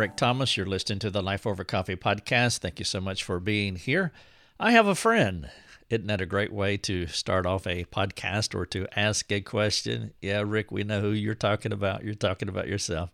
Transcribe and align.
Rick 0.00 0.16
Thomas. 0.16 0.56
You're 0.56 0.64
listening 0.64 0.98
to 1.00 1.10
the 1.10 1.20
Life 1.20 1.46
Over 1.46 1.62
Coffee 1.62 1.94
podcast. 1.94 2.60
Thank 2.60 2.78
you 2.78 2.86
so 2.86 3.02
much 3.02 3.22
for 3.22 3.38
being 3.38 3.76
here. 3.76 4.12
I 4.58 4.70
have 4.70 4.86
a 4.86 4.94
friend. 4.94 5.50
Isn't 5.90 6.06
that 6.06 6.22
a 6.22 6.26
great 6.26 6.54
way 6.54 6.78
to 6.78 7.06
start 7.06 7.44
off 7.44 7.66
a 7.66 7.84
podcast 7.84 8.54
or 8.54 8.64
to 8.64 8.86
ask 8.98 9.30
a 9.30 9.42
question? 9.42 10.14
Yeah, 10.22 10.42
Rick, 10.46 10.72
we 10.72 10.84
know 10.84 11.02
who 11.02 11.10
you're 11.10 11.34
talking 11.34 11.70
about. 11.70 12.02
You're 12.02 12.14
talking 12.14 12.48
about 12.48 12.66
yourself. 12.66 13.10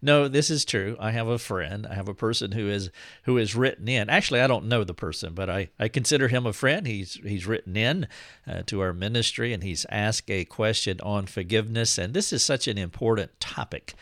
No, 0.00 0.28
this 0.28 0.50
is 0.50 0.64
true. 0.64 0.96
I 1.00 1.10
have 1.10 1.26
a 1.26 1.36
friend. 1.36 1.84
I 1.84 1.94
have 1.94 2.08
a 2.08 2.14
person 2.14 2.52
who 2.52 2.68
is 2.68 2.90
who 3.24 3.36
is 3.36 3.56
written 3.56 3.88
in. 3.88 4.08
Actually, 4.08 4.40
I 4.40 4.46
don't 4.46 4.68
know 4.68 4.84
the 4.84 4.94
person, 4.94 5.34
but 5.34 5.50
I, 5.50 5.70
I 5.80 5.88
consider 5.88 6.28
him 6.28 6.46
a 6.46 6.52
friend. 6.52 6.86
He's 6.86 7.14
he's 7.24 7.48
written 7.48 7.76
in 7.76 8.06
uh, 8.46 8.62
to 8.66 8.80
our 8.82 8.92
ministry 8.92 9.52
and 9.52 9.64
he's 9.64 9.84
asked 9.90 10.30
a 10.30 10.44
question 10.44 11.00
on 11.02 11.26
forgiveness. 11.26 11.98
And 11.98 12.14
this 12.14 12.32
is 12.32 12.44
such 12.44 12.68
an 12.68 12.78
important 12.78 13.40
topic 13.40 13.96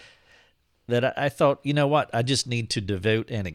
that 0.89 1.19
I, 1.19 1.29
thought, 1.29 1.61
you 1.63 1.75
know 1.75 1.87
what, 1.87 2.11
I 2.13 2.23
just 2.23 2.47
need 2.47 2.71
to 2.71 2.81
devote 2.81 3.31
an 3.31 3.47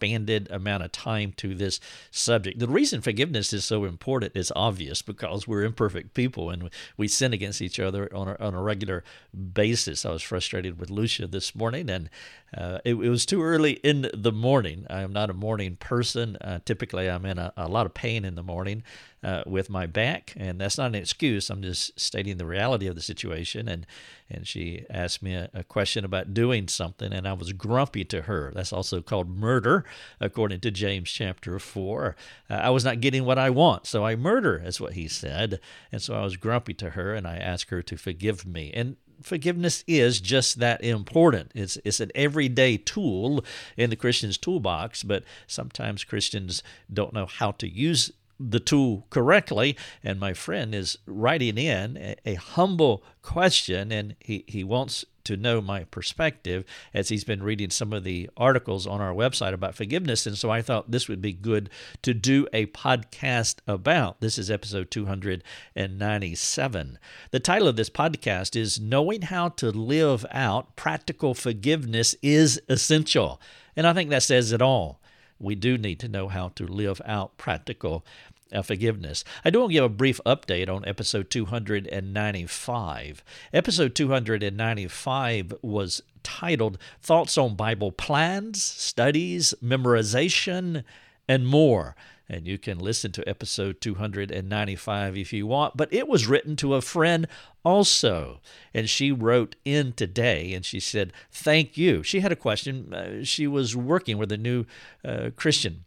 expanded 0.00 0.50
amount 0.50 0.82
of 0.82 0.90
time 0.92 1.32
to 1.36 1.54
this 1.54 1.78
subject. 2.10 2.58
The 2.58 2.68
reason 2.68 3.02
forgiveness 3.02 3.52
is 3.52 3.66
so 3.66 3.84
important 3.84 4.34
is 4.34 4.50
obvious 4.56 5.02
because 5.02 5.46
we're 5.46 5.62
imperfect 5.62 6.14
people 6.14 6.48
and 6.48 6.70
we 6.96 7.06
sin 7.06 7.34
against 7.34 7.60
each 7.60 7.78
other 7.78 8.08
on 8.14 8.28
a, 8.28 8.36
on 8.40 8.54
a 8.54 8.62
regular 8.62 9.04
basis. 9.52 10.06
I 10.06 10.10
was 10.10 10.22
frustrated 10.22 10.80
with 10.80 10.88
Lucia 10.88 11.26
this 11.26 11.54
morning 11.54 11.90
and 11.90 12.08
uh, 12.56 12.78
it, 12.84 12.94
it, 12.94 13.08
was 13.08 13.24
too 13.24 13.42
early 13.42 13.74
in 13.74 14.10
the 14.12 14.32
morning. 14.32 14.84
I 14.90 15.02
am 15.02 15.12
not 15.12 15.30
a 15.30 15.34
morning 15.34 15.76
person. 15.76 16.36
Uh, 16.40 16.58
typically, 16.64 17.08
I'm 17.08 17.24
in 17.24 17.38
a, 17.38 17.52
a, 17.56 17.68
lot 17.68 17.86
of 17.86 17.94
pain 17.94 18.24
in 18.24 18.34
the 18.34 18.42
morning 18.42 18.82
uh, 19.22 19.42
with 19.46 19.70
my 19.70 19.86
back, 19.86 20.34
and 20.36 20.60
that's 20.60 20.76
not 20.76 20.86
an 20.86 20.96
excuse. 20.96 21.48
I'm 21.48 21.62
just 21.62 21.98
stating 21.98 22.38
the 22.38 22.46
reality 22.46 22.88
of 22.88 22.96
the 22.96 23.02
situation. 23.02 23.68
And 23.68 23.86
and 24.28 24.48
she 24.48 24.84
asked 24.90 25.22
me 25.22 25.34
a, 25.34 25.48
a 25.54 25.62
question 25.62 26.04
about 26.04 26.34
doing 26.34 26.66
something, 26.66 27.12
and 27.12 27.26
I 27.26 27.34
was 27.34 27.52
grumpy 27.52 28.04
to 28.06 28.22
her. 28.22 28.50
That's 28.52 28.72
also 28.72 29.00
called 29.00 29.28
murder, 29.28 29.84
according 30.20 30.60
to 30.60 30.70
James 30.70 31.10
chapter 31.10 31.58
four. 31.58 32.16
Uh, 32.48 32.54
I 32.54 32.70
was 32.70 32.84
not 32.84 33.00
getting 33.00 33.24
what 33.24 33.38
I 33.38 33.50
want, 33.50 33.86
so 33.86 34.04
I 34.04 34.16
murder, 34.16 34.62
is 34.64 34.80
what 34.80 34.94
he 34.94 35.08
said. 35.08 35.60
And 35.92 36.00
so 36.00 36.14
I 36.14 36.22
was 36.22 36.36
grumpy 36.36 36.74
to 36.74 36.90
her, 36.90 37.14
and 37.14 37.26
I 37.26 37.36
asked 37.36 37.70
her 37.70 37.82
to 37.82 37.96
forgive 37.96 38.46
me. 38.46 38.70
And 38.72 38.96
forgiveness 39.22 39.84
is 39.86 40.20
just 40.20 40.58
that 40.58 40.82
important. 40.82 41.52
It's 41.54 41.78
it's 41.84 42.00
an 42.00 42.10
everyday 42.14 42.76
tool 42.76 43.44
in 43.76 43.90
the 43.90 43.96
Christian's 43.96 44.38
toolbox, 44.38 45.02
but 45.02 45.24
sometimes 45.46 46.04
Christians 46.04 46.62
don't 46.92 47.12
know 47.12 47.26
how 47.26 47.52
to 47.52 47.68
use 47.68 48.12
the 48.40 48.60
two 48.60 49.04
correctly. 49.10 49.76
And 50.02 50.18
my 50.18 50.32
friend 50.32 50.74
is 50.74 50.98
writing 51.06 51.58
in 51.58 51.96
a, 51.98 52.16
a 52.24 52.34
humble 52.34 53.04
question, 53.22 53.92
and 53.92 54.16
he, 54.18 54.44
he 54.48 54.64
wants 54.64 55.04
to 55.24 55.36
know 55.36 55.60
my 55.60 55.84
perspective 55.84 56.64
as 56.94 57.08
he's 57.08 57.24
been 57.24 57.42
reading 57.42 57.70
some 57.70 57.92
of 57.92 58.04
the 58.04 58.30
articles 58.36 58.86
on 58.86 59.00
our 59.00 59.12
website 59.12 59.52
about 59.52 59.74
forgiveness. 59.74 60.26
And 60.26 60.36
so 60.36 60.50
I 60.50 60.62
thought 60.62 60.90
this 60.90 61.08
would 61.08 61.22
be 61.22 61.32
good 61.32 61.70
to 62.02 62.14
do 62.14 62.46
a 62.52 62.66
podcast 62.66 63.56
about. 63.66 64.20
This 64.20 64.38
is 64.38 64.50
episode 64.50 64.90
297. 64.90 66.98
The 67.30 67.40
title 67.40 67.68
of 67.68 67.76
this 67.76 67.90
podcast 67.90 68.56
is 68.56 68.80
Knowing 68.80 69.22
How 69.22 69.50
to 69.50 69.70
Live 69.70 70.26
Out 70.32 70.76
Practical 70.76 71.34
Forgiveness 71.34 72.14
is 72.22 72.60
Essential. 72.68 73.40
And 73.76 73.86
I 73.86 73.92
think 73.92 74.10
that 74.10 74.22
says 74.22 74.52
it 74.52 74.62
all. 74.62 75.00
We 75.38 75.54
do 75.54 75.78
need 75.78 76.00
to 76.00 76.08
know 76.08 76.28
how 76.28 76.48
to 76.50 76.66
live 76.66 77.00
out 77.06 77.38
practical 77.38 78.04
uh, 78.52 78.62
forgiveness. 78.62 79.24
I 79.44 79.50
do 79.50 79.60
want 79.60 79.70
to 79.70 79.74
give 79.74 79.84
a 79.84 79.88
brief 79.88 80.20
update 80.26 80.68
on 80.68 80.84
episode 80.86 81.30
295. 81.30 83.24
Episode 83.52 83.94
295 83.94 85.54
was 85.62 86.02
titled 86.22 86.78
Thoughts 87.00 87.38
on 87.38 87.54
Bible 87.56 87.92
Plans, 87.92 88.62
Studies, 88.62 89.54
Memorization, 89.62 90.84
and 91.28 91.46
More. 91.46 91.94
And 92.28 92.46
you 92.46 92.58
can 92.58 92.78
listen 92.78 93.10
to 93.12 93.28
episode 93.28 93.80
295 93.80 95.16
if 95.16 95.32
you 95.32 95.48
want. 95.48 95.76
But 95.76 95.92
it 95.92 96.06
was 96.06 96.28
written 96.28 96.54
to 96.56 96.74
a 96.74 96.80
friend 96.80 97.26
also. 97.64 98.40
And 98.72 98.88
she 98.88 99.10
wrote 99.10 99.56
in 99.64 99.92
today 99.94 100.52
and 100.52 100.64
she 100.64 100.78
said, 100.78 101.12
Thank 101.32 101.76
you. 101.76 102.04
She 102.04 102.20
had 102.20 102.30
a 102.30 102.36
question. 102.36 102.94
Uh, 102.94 103.24
she 103.24 103.48
was 103.48 103.74
working 103.74 104.16
with 104.16 104.30
a 104.30 104.36
new 104.36 104.64
uh, 105.04 105.30
Christian 105.34 105.84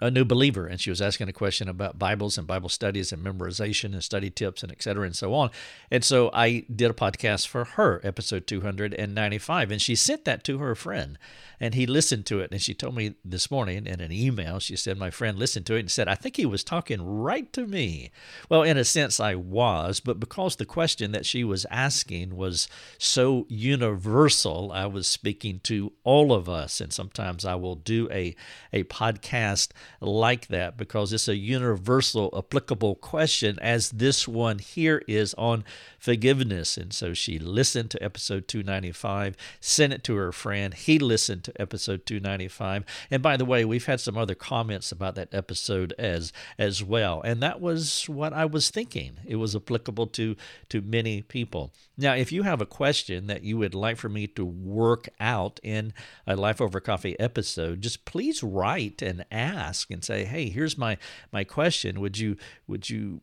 a 0.00 0.10
new 0.10 0.24
believer 0.24 0.66
and 0.66 0.80
she 0.80 0.90
was 0.90 1.00
asking 1.00 1.28
a 1.28 1.32
question 1.32 1.68
about 1.68 1.98
bibles 1.98 2.36
and 2.36 2.46
bible 2.46 2.68
studies 2.68 3.12
and 3.12 3.24
memorization 3.24 3.92
and 3.92 4.02
study 4.02 4.28
tips 4.28 4.62
and 4.62 4.72
et 4.72 4.82
cetera 4.82 5.04
and 5.04 5.14
so 5.14 5.32
on. 5.32 5.50
And 5.90 6.04
so 6.04 6.30
i 6.32 6.64
did 6.74 6.90
a 6.90 6.94
podcast 6.94 7.46
for 7.46 7.64
her 7.64 8.00
episode 8.02 8.46
295 8.46 9.70
and 9.70 9.80
she 9.80 9.94
sent 9.94 10.24
that 10.24 10.42
to 10.44 10.58
her 10.58 10.74
friend 10.74 11.18
and 11.60 11.74
he 11.74 11.86
listened 11.86 12.26
to 12.26 12.40
it 12.40 12.50
and 12.50 12.60
she 12.60 12.74
told 12.74 12.96
me 12.96 13.14
this 13.24 13.50
morning 13.50 13.86
in 13.86 14.00
an 14.00 14.10
email 14.12 14.58
she 14.58 14.76
said 14.76 14.98
my 14.98 15.10
friend 15.10 15.38
listened 15.38 15.64
to 15.66 15.76
it 15.76 15.80
and 15.80 15.90
said 15.90 16.08
i 16.08 16.14
think 16.14 16.36
he 16.36 16.46
was 16.46 16.64
talking 16.64 17.00
right 17.02 17.52
to 17.52 17.66
me. 17.66 18.10
Well 18.48 18.62
in 18.62 18.76
a 18.76 18.84
sense 18.84 19.20
i 19.20 19.34
was 19.34 20.00
but 20.00 20.18
because 20.18 20.56
the 20.56 20.66
question 20.66 21.12
that 21.12 21.26
she 21.26 21.44
was 21.44 21.66
asking 21.70 22.36
was 22.36 22.68
so 22.98 23.46
universal 23.48 24.72
i 24.72 24.86
was 24.86 25.06
speaking 25.06 25.60
to 25.64 25.92
all 26.02 26.32
of 26.32 26.48
us 26.48 26.80
and 26.80 26.92
sometimes 26.92 27.44
i 27.44 27.54
will 27.54 27.76
do 27.76 28.08
a 28.10 28.34
a 28.72 28.82
podcast 28.84 29.68
like 30.00 30.48
that 30.48 30.76
because 30.76 31.12
it's 31.12 31.28
a 31.28 31.36
universal, 31.36 32.32
applicable 32.36 32.96
question, 32.96 33.58
as 33.60 33.90
this 33.90 34.26
one 34.28 34.58
here 34.58 35.02
is 35.06 35.34
on 35.34 35.64
forgiveness. 36.04 36.76
And 36.76 36.92
so 36.92 37.14
she 37.14 37.38
listened 37.38 37.90
to 37.92 38.02
episode 38.02 38.46
295, 38.46 39.38
sent 39.58 39.94
it 39.94 40.04
to 40.04 40.16
her 40.16 40.32
friend. 40.32 40.74
He 40.74 40.98
listened 40.98 41.44
to 41.44 41.58
episode 41.58 42.04
295. 42.04 42.84
And 43.10 43.22
by 43.22 43.38
the 43.38 43.46
way, 43.46 43.64
we've 43.64 43.86
had 43.86 44.00
some 44.00 44.18
other 44.18 44.34
comments 44.34 44.92
about 44.92 45.14
that 45.14 45.32
episode 45.32 45.94
as 45.98 46.30
as 46.58 46.84
well. 46.84 47.22
And 47.22 47.42
that 47.42 47.58
was 47.58 48.06
what 48.06 48.34
I 48.34 48.44
was 48.44 48.68
thinking. 48.68 49.16
It 49.24 49.36
was 49.36 49.56
applicable 49.56 50.08
to 50.08 50.36
to 50.68 50.82
many 50.82 51.22
people. 51.22 51.72
Now, 51.96 52.12
if 52.14 52.30
you 52.32 52.42
have 52.42 52.60
a 52.60 52.66
question 52.66 53.26
that 53.28 53.42
you 53.42 53.56
would 53.56 53.74
like 53.74 53.96
for 53.96 54.10
me 54.10 54.26
to 54.26 54.44
work 54.44 55.08
out 55.18 55.58
in 55.62 55.94
a 56.26 56.36
Life 56.36 56.60
Over 56.60 56.80
Coffee 56.80 57.18
episode, 57.18 57.80
just 57.80 58.04
please 58.04 58.42
write 58.42 59.00
and 59.00 59.24
ask 59.32 59.90
and 59.90 60.04
say, 60.04 60.26
"Hey, 60.26 60.50
here's 60.50 60.76
my 60.76 60.98
my 61.32 61.44
question. 61.44 61.98
Would 62.02 62.18
you 62.18 62.36
would 62.66 62.90
you 62.90 63.22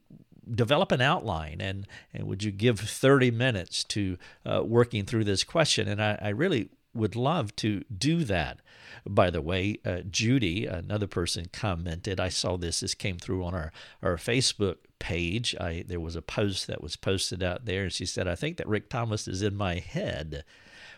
develop 0.49 0.91
an 0.91 1.01
outline 1.01 1.61
and 1.61 1.87
and 2.13 2.27
would 2.27 2.43
you 2.43 2.51
give 2.51 2.79
30 2.79 3.31
minutes 3.31 3.83
to 3.85 4.17
uh, 4.45 4.63
working 4.63 5.05
through 5.05 5.23
this 5.23 5.43
question?" 5.43 5.87
And 5.87 6.01
I, 6.01 6.17
I 6.21 6.29
really 6.29 6.69
would 6.93 7.15
love 7.15 7.55
to 7.57 7.83
do 7.95 8.23
that. 8.25 8.59
By 9.07 9.29
the 9.29 9.41
way, 9.41 9.77
uh, 9.85 10.01
Judy, 10.09 10.65
another 10.65 11.07
person, 11.07 11.47
commented. 11.51 12.19
I 12.19 12.29
saw 12.29 12.57
this. 12.57 12.81
This 12.81 12.93
came 12.93 13.17
through 13.17 13.43
on 13.43 13.55
our, 13.55 13.71
our 14.03 14.17
Facebook 14.17 14.77
page. 14.99 15.55
I 15.59 15.83
there 15.87 15.99
was 15.99 16.15
a 16.15 16.21
post 16.21 16.67
that 16.67 16.83
was 16.83 16.95
posted 16.95 17.41
out 17.41 17.65
there, 17.65 17.83
and 17.83 17.93
she 17.93 18.05
said, 18.05 18.27
"I 18.27 18.35
think 18.35 18.57
that 18.57 18.67
Rick 18.67 18.89
Thomas 18.89 19.27
is 19.27 19.41
in 19.41 19.55
my 19.55 19.75
head." 19.79 20.43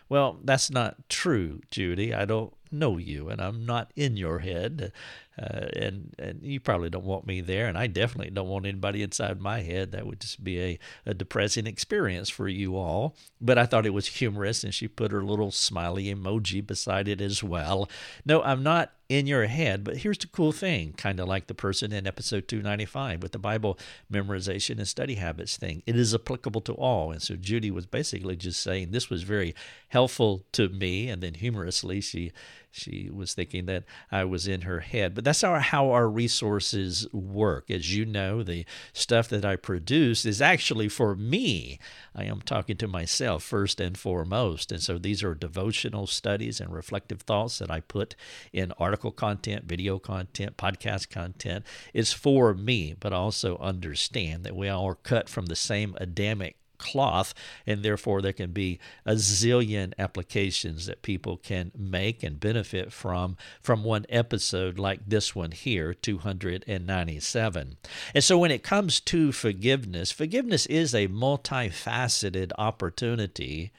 Well, 0.08 0.38
that's 0.44 0.70
not 0.70 1.08
true, 1.08 1.60
Judy. 1.70 2.12
I 2.12 2.26
don't 2.26 2.52
know 2.70 2.98
you, 2.98 3.30
and 3.30 3.40
I'm 3.40 3.64
not 3.64 3.90
in 3.96 4.16
your 4.16 4.40
head. 4.40 4.92
Uh, 5.40 5.66
and 5.76 6.14
and 6.18 6.40
you 6.42 6.60
probably 6.60 6.90
don't 6.90 7.04
want 7.04 7.26
me 7.26 7.40
there, 7.40 7.66
and 7.66 7.76
I 7.76 7.86
definitely 7.86 8.30
don't 8.30 8.48
want 8.48 8.66
anybody 8.66 9.02
inside 9.02 9.40
my 9.40 9.60
head. 9.60 9.92
That 9.92 10.06
would 10.06 10.20
just 10.20 10.44
be 10.44 10.60
a, 10.60 10.78
a 11.06 11.14
depressing 11.14 11.66
experience 11.66 12.30
for 12.30 12.48
you 12.48 12.76
all. 12.76 13.16
But 13.40 13.58
I 13.58 13.66
thought 13.66 13.86
it 13.86 13.90
was 13.90 14.06
humorous, 14.06 14.62
and 14.62 14.72
she 14.72 14.86
put 14.86 15.12
her 15.12 15.24
little 15.24 15.50
smiley 15.50 16.14
emoji 16.14 16.64
beside 16.64 17.08
it 17.08 17.20
as 17.20 17.42
well. 17.42 17.88
No, 18.24 18.42
I'm 18.42 18.62
not 18.62 18.92
in 19.08 19.26
your 19.26 19.46
head. 19.46 19.84
But 19.84 19.98
here's 19.98 20.18
the 20.18 20.26
cool 20.26 20.52
thing 20.52 20.92
kind 20.96 21.20
of 21.20 21.28
like 21.28 21.46
the 21.46 21.54
person 21.54 21.92
in 21.92 22.06
episode 22.06 22.48
295 22.48 23.22
with 23.22 23.32
the 23.32 23.38
Bible 23.38 23.78
memorization 24.12 24.78
and 24.78 24.88
study 24.88 25.16
habits 25.16 25.56
thing. 25.56 25.82
It 25.86 25.96
is 25.96 26.14
applicable 26.14 26.62
to 26.62 26.72
all. 26.74 27.12
And 27.12 27.22
so 27.22 27.36
Judy 27.36 27.70
was 27.70 27.86
basically 27.86 28.36
just 28.36 28.62
saying 28.62 28.90
this 28.90 29.10
was 29.10 29.22
very 29.22 29.54
helpful 29.88 30.44
to 30.52 30.68
me. 30.68 31.08
And 31.08 31.22
then 31.22 31.34
humorously, 31.34 32.00
she 32.00 32.32
she 32.74 33.08
was 33.12 33.34
thinking 33.34 33.66
that 33.66 33.84
I 34.10 34.24
was 34.24 34.48
in 34.48 34.62
her 34.62 34.80
head. 34.80 35.14
But 35.14 35.24
that's 35.24 35.44
our, 35.44 35.60
how 35.60 35.90
our 35.90 36.08
resources 36.08 37.06
work. 37.12 37.70
As 37.70 37.94
you 37.94 38.04
know, 38.04 38.42
the 38.42 38.66
stuff 38.92 39.28
that 39.28 39.44
I 39.44 39.54
produce 39.56 40.24
is 40.26 40.42
actually 40.42 40.88
for 40.88 41.14
me. 41.14 41.78
I 42.14 42.24
am 42.24 42.42
talking 42.42 42.76
to 42.78 42.88
myself 42.88 43.44
first 43.44 43.80
and 43.80 43.96
foremost. 43.96 44.72
And 44.72 44.82
so 44.82 44.98
these 44.98 45.22
are 45.22 45.34
devotional 45.34 46.08
studies 46.08 46.60
and 46.60 46.72
reflective 46.72 47.22
thoughts 47.22 47.60
that 47.60 47.70
I 47.70 47.78
put 47.78 48.16
in 48.52 48.72
article 48.72 49.12
content, 49.12 49.64
video 49.64 50.00
content, 50.00 50.56
podcast 50.56 51.10
content. 51.10 51.64
It's 51.92 52.12
for 52.12 52.54
me, 52.54 52.94
but 52.98 53.12
also 53.12 53.56
understand 53.58 54.42
that 54.44 54.56
we 54.56 54.68
all 54.68 54.88
are 54.88 54.96
cut 54.96 55.28
from 55.28 55.46
the 55.46 55.56
same 55.56 55.94
Adamic 55.98 56.56
cloth, 56.78 57.34
and 57.66 57.82
therefore 57.82 58.22
there 58.22 58.32
can 58.32 58.52
be 58.52 58.78
a 59.04 59.14
zillion 59.14 59.92
applications 59.98 60.86
that 60.86 61.02
people 61.02 61.36
can 61.36 61.72
make 61.76 62.22
and 62.22 62.40
benefit 62.40 62.92
from 62.92 63.36
from 63.60 63.84
one 63.84 64.06
episode 64.08 64.78
like 64.78 65.00
this 65.06 65.34
one 65.34 65.52
here, 65.52 65.94
297. 65.94 67.76
And 68.14 68.24
so 68.24 68.38
when 68.38 68.50
it 68.50 68.62
comes 68.62 69.00
to 69.00 69.32
forgiveness, 69.32 70.10
forgiveness 70.10 70.66
is 70.66 70.94
a 70.94 71.08
multifaceted 71.08 72.52
opportunity 72.58 73.72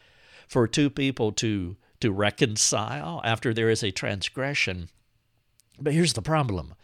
for 0.47 0.67
two 0.67 0.89
people 0.89 1.31
to 1.33 1.77
to 2.01 2.11
reconcile 2.11 3.21
after 3.23 3.53
there 3.53 3.69
is 3.69 3.83
a 3.83 3.91
transgression. 3.91 4.89
But 5.79 5.93
here's 5.93 6.13
the 6.13 6.21
problem 6.21 6.75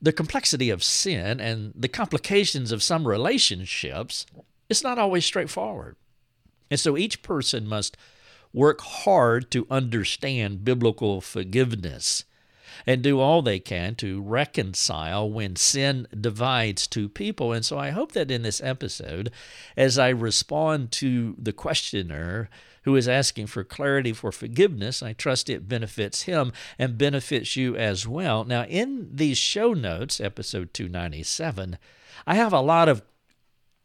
the 0.00 0.12
complexity 0.12 0.68
of 0.68 0.84
sin 0.84 1.40
and 1.40 1.72
the 1.74 1.88
complications 1.88 2.72
of 2.72 2.82
some 2.82 3.08
relationships 3.08 4.26
is 4.78 4.84
not 4.84 4.98
always 4.98 5.24
straightforward. 5.24 5.96
And 6.70 6.80
so 6.80 6.96
each 6.96 7.22
person 7.22 7.66
must 7.66 7.96
work 8.52 8.80
hard 8.80 9.50
to 9.50 9.66
understand 9.70 10.64
biblical 10.64 11.20
forgiveness 11.20 12.24
and 12.86 13.02
do 13.02 13.20
all 13.20 13.42
they 13.42 13.58
can 13.58 13.94
to 13.96 14.20
reconcile 14.20 15.30
when 15.30 15.56
sin 15.56 16.06
divides 16.18 16.86
two 16.86 17.08
people. 17.08 17.52
And 17.52 17.64
so 17.64 17.78
I 17.78 17.90
hope 17.90 18.12
that 18.12 18.30
in 18.30 18.42
this 18.42 18.60
episode, 18.62 19.30
as 19.76 19.98
I 19.98 20.08
respond 20.08 20.90
to 20.92 21.34
the 21.38 21.52
questioner 21.52 22.48
who 22.82 22.96
is 22.96 23.08
asking 23.08 23.46
for 23.46 23.64
clarity 23.64 24.12
for 24.12 24.30
forgiveness, 24.30 25.02
I 25.02 25.14
trust 25.14 25.48
it 25.48 25.68
benefits 25.68 26.22
him 26.22 26.52
and 26.78 26.98
benefits 26.98 27.56
you 27.56 27.76
as 27.76 28.06
well. 28.06 28.44
Now, 28.44 28.64
in 28.64 29.08
these 29.12 29.38
show 29.38 29.72
notes, 29.72 30.20
episode 30.20 30.74
297, 30.74 31.78
I 32.26 32.34
have 32.34 32.52
a 32.52 32.60
lot 32.60 32.88
of 32.88 33.02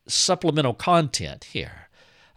supplemental 0.09 0.73
content 0.73 1.45
here. 1.45 1.89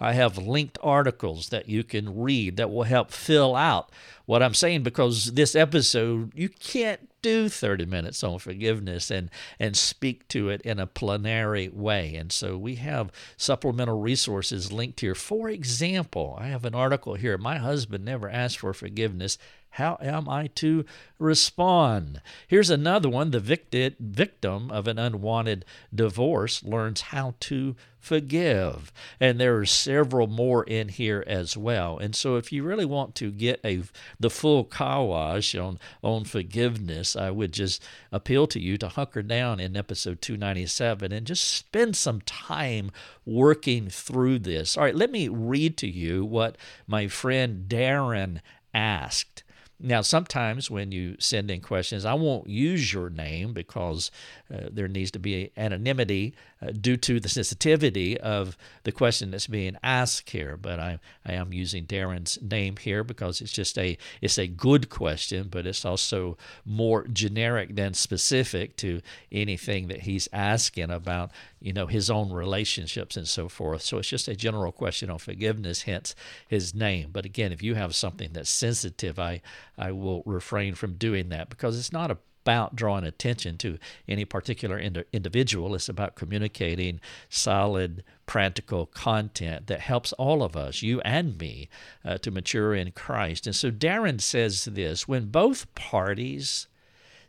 I 0.02 0.14
have 0.14 0.36
linked 0.36 0.78
articles 0.82 1.50
that 1.50 1.69
you 1.69 1.84
can 1.84 2.20
read 2.20 2.56
that 2.56 2.72
will 2.72 2.82
help 2.82 3.12
fill 3.12 3.54
out 3.54 3.90
what 4.26 4.42
I'm 4.42 4.54
saying 4.54 4.82
because 4.82 5.34
this 5.34 5.54
episode, 5.54 6.32
you 6.34 6.48
can't 6.48 7.08
do 7.22 7.48
30 7.48 7.86
minutes 7.86 8.24
on 8.24 8.40
forgiveness 8.40 9.12
and, 9.12 9.30
and 9.60 9.76
speak 9.76 10.26
to 10.28 10.48
it 10.48 10.60
in 10.62 10.80
a 10.80 10.88
plenary 10.88 11.69
way. 11.69 12.16
And 12.16 12.32
so 12.32 12.58
we 12.58 12.74
have 12.76 13.12
supplemental 13.36 14.00
resources 14.00 14.72
linked 14.72 15.00
here. 15.00 15.14
For 15.14 15.48
example, 15.48 16.36
I 16.40 16.48
have 16.48 16.64
an 16.64 16.75
article 16.75 17.14
here 17.14 17.38
My 17.38 17.58
husband 17.58 18.04
never 18.04 18.28
asked 18.28 18.58
for 18.58 18.75
forgiveness. 18.75 19.38
How 19.72 19.96
am 20.02 20.28
I 20.28 20.48
to 20.56 20.84
respond? 21.19 22.20
Here's 22.46 22.69
another 22.69 23.08
one 23.08 23.30
the 23.30 23.40
victim 23.40 24.70
of 24.70 24.86
an 24.86 24.98
unwanted 24.98 25.64
divorce 25.94 26.62
learns 26.62 27.00
how 27.00 27.34
to 27.40 27.74
forgive. 27.98 28.92
And 29.19 29.40
there 29.40 29.56
are 29.56 29.64
several 29.64 30.26
more 30.26 30.62
in 30.64 30.88
here 30.88 31.24
as 31.26 31.56
well. 31.56 31.96
And 31.96 32.14
so 32.14 32.36
if 32.36 32.52
you 32.52 32.64
really 32.64 32.84
want 32.84 33.14
to 33.14 33.30
get 33.30 33.60
a 33.64 33.82
the 34.20 34.28
full 34.28 34.64
kawash 34.64 35.54
on, 35.54 35.78
on 36.02 36.25
forgiveness, 36.25 37.16
I 37.16 37.30
would 37.30 37.52
just 37.52 37.82
appeal 38.10 38.46
to 38.48 38.60
you 38.60 38.76
to 38.76 38.88
hunker 38.88 39.22
down 39.22 39.58
in 39.58 39.75
episode 39.75 40.20
297 40.20 41.12
and 41.12 41.26
just 41.26 41.48
spend 41.48 41.96
some 41.96 42.20
time 42.22 42.90
working 43.25 43.88
through 43.88 44.40
this. 44.40 44.76
All 44.76 44.84
right, 44.84 44.94
let 44.94 45.10
me 45.10 45.28
read 45.28 45.78
to 45.78 45.88
you 45.88 46.26
what 46.26 46.58
my 46.86 47.08
friend 47.08 47.66
Darren 47.68 48.40
asked. 48.75 49.41
Now, 49.84 50.00
sometimes 50.00 50.70
when 50.70 50.93
you 50.93 51.17
send 51.19 51.50
in 51.50 51.61
questions, 51.61 52.05
I 52.05 52.14
won't 52.14 52.49
use 52.49 52.93
your 52.93 53.11
name 53.11 53.52
because 53.52 54.12
uh, 54.52 54.69
there 54.70 54.87
needs 54.87 55.11
to 55.11 55.19
be 55.19 55.50
anonymity 55.56 56.34
uh, 56.62 56.70
due 56.70 56.96
to 56.99 57.19
the 57.19 57.29
sensitivity 57.29 58.19
of 58.20 58.56
the 58.84 58.93
question 58.93 59.32
that's 59.32 59.49
being 59.49 59.76
asked 59.82 60.31
here. 60.31 60.56
But 60.56 60.79
I, 60.79 61.00
I 61.26 61.32
am 61.32 61.52
using 61.52 61.84
Darren's 61.84 62.40
name 62.40 62.76
here 62.76 63.02
because 63.02 63.40
it's 63.40 63.50
just 63.50 63.76
a 63.76 63.99
it's 64.20 64.38
a 64.38 64.46
good 64.46 64.88
question, 64.88 65.49
but 65.50 65.67
it's 65.67 65.85
also 65.85 66.38
more 66.64 67.06
generic 67.08 67.75
than 67.75 67.94
specific 67.94 68.76
to 68.76 69.00
anything 69.32 69.88
that 69.88 70.02
he's 70.02 70.28
asking 70.32 70.90
about 70.90 71.32
you 71.62 71.73
know 71.73 71.87
his 71.87 72.11
own 72.11 72.32
relationships 72.32 73.17
and 73.17 73.29
so 73.29 73.49
forth. 73.49 73.82
So 73.82 73.99
it's 73.99 74.09
just 74.09 74.29
a 74.29 74.37
general 74.37 74.73
question 74.73 75.11
on 75.11 75.19
forgiveness, 75.19 75.82
hence 75.82 76.14
his 76.49 76.75
name. 76.75 77.11
But 77.12 77.25
again, 77.25 77.53
if 77.53 77.62
you 77.62 77.75
have 77.75 77.94
something 77.94 78.31
that's 78.32 78.50
sensitive, 78.50 79.19
I 79.19 79.41
I 79.79 79.93
will 79.93 80.23
refrain 80.26 80.75
from 80.75 80.94
doing 80.94 81.29
that 81.31 81.49
because 81.49 81.79
it's 81.79 81.93
not 81.93 82.11
about 82.11 82.75
drawing 82.75 83.05
attention 83.05 83.56
to 83.59 83.79
any 84.09 84.25
particular 84.25 84.76
ind- 84.76 85.05
individual. 85.12 85.75
It's 85.75 85.88
about 85.88 86.17
communicating 86.17 87.00
solid, 87.29 88.03
practical 88.26 88.87
content 88.87 89.69
that 89.69 89.81
helps 89.81 90.12
all 90.14 90.43
of 90.43 90.56
us, 90.56 90.82
you 90.82 91.00
and 91.03 91.38
me, 91.38 91.69
uh, 92.05 92.19
to 92.19 92.32
mature 92.32 92.75
in 92.75 92.91
Christ. 92.93 93.47
And 93.47 93.55
so 93.55 93.70
Darren 93.70 94.20
says 94.20 94.64
this 94.64 95.06
when 95.06 95.26
both 95.26 95.73
parties 95.75 96.67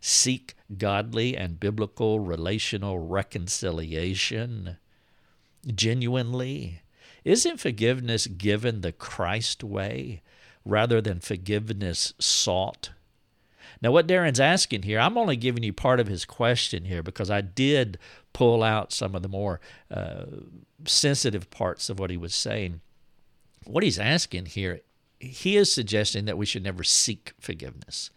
seek 0.06 0.56
godly 0.78 1.38
and 1.38 1.60
biblical 1.60 2.20
relational 2.20 3.00
reconciliation 3.00 4.78
genuinely, 5.74 6.82
isn't 7.24 7.60
forgiveness 7.60 8.28
given 8.28 8.82
the 8.82 8.92
Christ 8.92 9.64
way? 9.64 10.22
rather 10.66 11.02
than 11.02 11.20
forgiveness 11.20 12.14
sought. 12.20 12.92
Now, 13.82 13.92
what 13.92 14.08
Darren's 14.08 14.40
asking 14.40 14.84
here, 14.84 15.00
I'm 15.00 15.18
only 15.18 15.36
giving 15.36 15.64
you 15.64 15.74
part 15.74 16.00
of 16.00 16.08
his 16.08 16.26
question 16.26 16.86
here 16.86 17.04
because 17.04 17.30
I 17.30 17.42
did 17.42 17.98
pull 18.32 18.64
out 18.64 18.94
some 18.94 19.14
of 19.14 19.24
the 19.24 19.30
more 19.30 19.60
uh, 19.92 20.26
sensitive 20.86 21.50
parts 21.50 21.90
of 21.90 22.00
what 22.00 22.10
he 22.10 22.18
was 22.18 22.34
saying. 22.34 22.80
What 23.66 23.84
he's 23.84 24.00
asking 24.00 24.48
here, 24.48 24.82
he 25.20 25.58
is 25.58 25.72
suggesting 25.72 26.26
that 26.26 26.38
we 26.38 26.46
should 26.46 26.64
never 26.64 26.84
seek 26.84 27.34
forgiveness, 27.40 28.10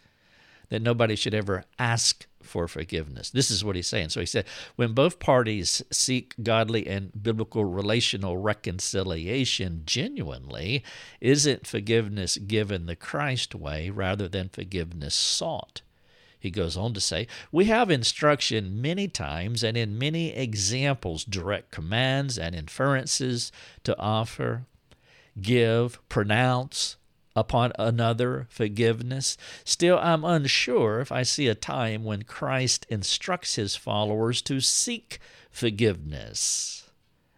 that 0.69 0.83
nobody 0.83 1.17
should 1.17 1.35
ever 1.35 1.65
ask 1.79 2.27
for 2.41 2.69
forgiveness. 2.69 3.31
This 3.31 3.51
is 3.51 3.65
what 3.65 3.77
he's 3.77 3.89
saying. 3.89 4.11
So 4.11 4.21
he 4.21 4.27
said, 4.27 4.47
when 4.77 4.93
both 4.93 5.19
parties 5.19 5.83
seek 5.91 6.35
godly 6.43 6.87
and 6.87 7.11
biblical 7.21 7.65
relational 7.65 8.37
reconciliation 8.39 9.83
genuinely, 9.85 10.83
isn't 11.21 11.67
forgiveness 11.67 12.39
given 12.39 12.87
the 12.87 12.97
Christ 12.97 13.55
way 13.55 13.91
rather 13.91 14.29
than 14.29 14.49
forgiveness 14.49 15.15
sought? 15.15 15.83
He 16.39 16.51
goes 16.51 16.77
on 16.77 16.95
to 16.95 17.01
say, 17.01 17.27
We 17.51 17.65
have 17.65 17.91
instruction 17.91 18.81
many 18.81 19.09
times 19.09 19.65
and 19.65 19.77
in 19.77 19.99
many 19.99 20.33
examples, 20.33 21.25
direct 21.25 21.73
commands 21.73 22.39
and 22.39 22.55
inferences 22.55 23.51
to 23.85 23.99
offer, 23.99 24.67
give, 25.41 25.99
pronounce, 26.09 26.97
upon 27.37 27.73
another 27.79 28.47
forgiveness. 28.49 29.37
Still, 29.65 29.99
I'm 29.99 30.25
unsure 30.25 31.01
if 31.01 31.13
I 31.13 31.23
see 31.23 31.47
a 31.47 31.55
time 31.55 32.03
when 32.03 32.23
Christ 32.23 32.87
instructs 32.89 33.57
his 33.57 33.77
followers 33.77 34.41
to 34.43 34.61
seek 34.61 35.21
forgiveness. 35.51 36.91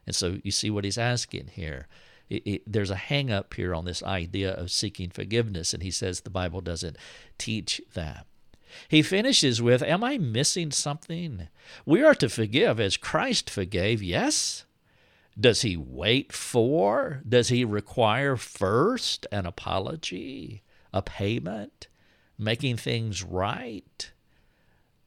And 0.07 0.15
so 0.15 0.39
you 0.43 0.53
see 0.53 0.71
what 0.71 0.85
he's 0.85 0.97
asking 0.97 1.49
here. 1.53 1.89
It, 2.31 2.47
it, 2.47 2.63
there's 2.67 2.91
a 2.91 2.97
hang 2.97 3.31
up 3.31 3.55
here 3.55 3.75
on 3.75 3.85
this 3.85 4.03
idea 4.03 4.53
of 4.53 4.71
seeking 4.71 5.11
forgiveness, 5.11 5.75
and 5.75 5.83
he 5.83 5.91
says 5.91 6.21
the 6.21 6.31
Bible 6.31 6.61
doesn't 6.61 6.97
teach 7.37 7.81
that. 7.95 8.27
He 8.89 9.03
finishes 9.03 9.61
with, 9.61 9.83
Am 9.83 10.05
I 10.05 10.19
missing 10.19 10.71
something? 10.71 11.49
We 11.85 12.03
are 12.03 12.15
to 12.17 12.29
forgive 12.29 12.79
as 12.79 12.97
Christ 12.97 13.51
forgave, 13.51 14.03
yes, 14.03 14.65
does 15.39 15.63
he 15.63 15.77
wait 15.77 16.33
for? 16.33 17.23
Does 17.29 17.49
he 17.49 17.65
require 17.65 18.37
first 18.37 19.27
an 19.31 19.47
apology, 19.47 20.63
a 20.93 21.03
payment, 21.03 21.89
making 22.37 22.77
things 22.77 23.23
right? 23.23 24.13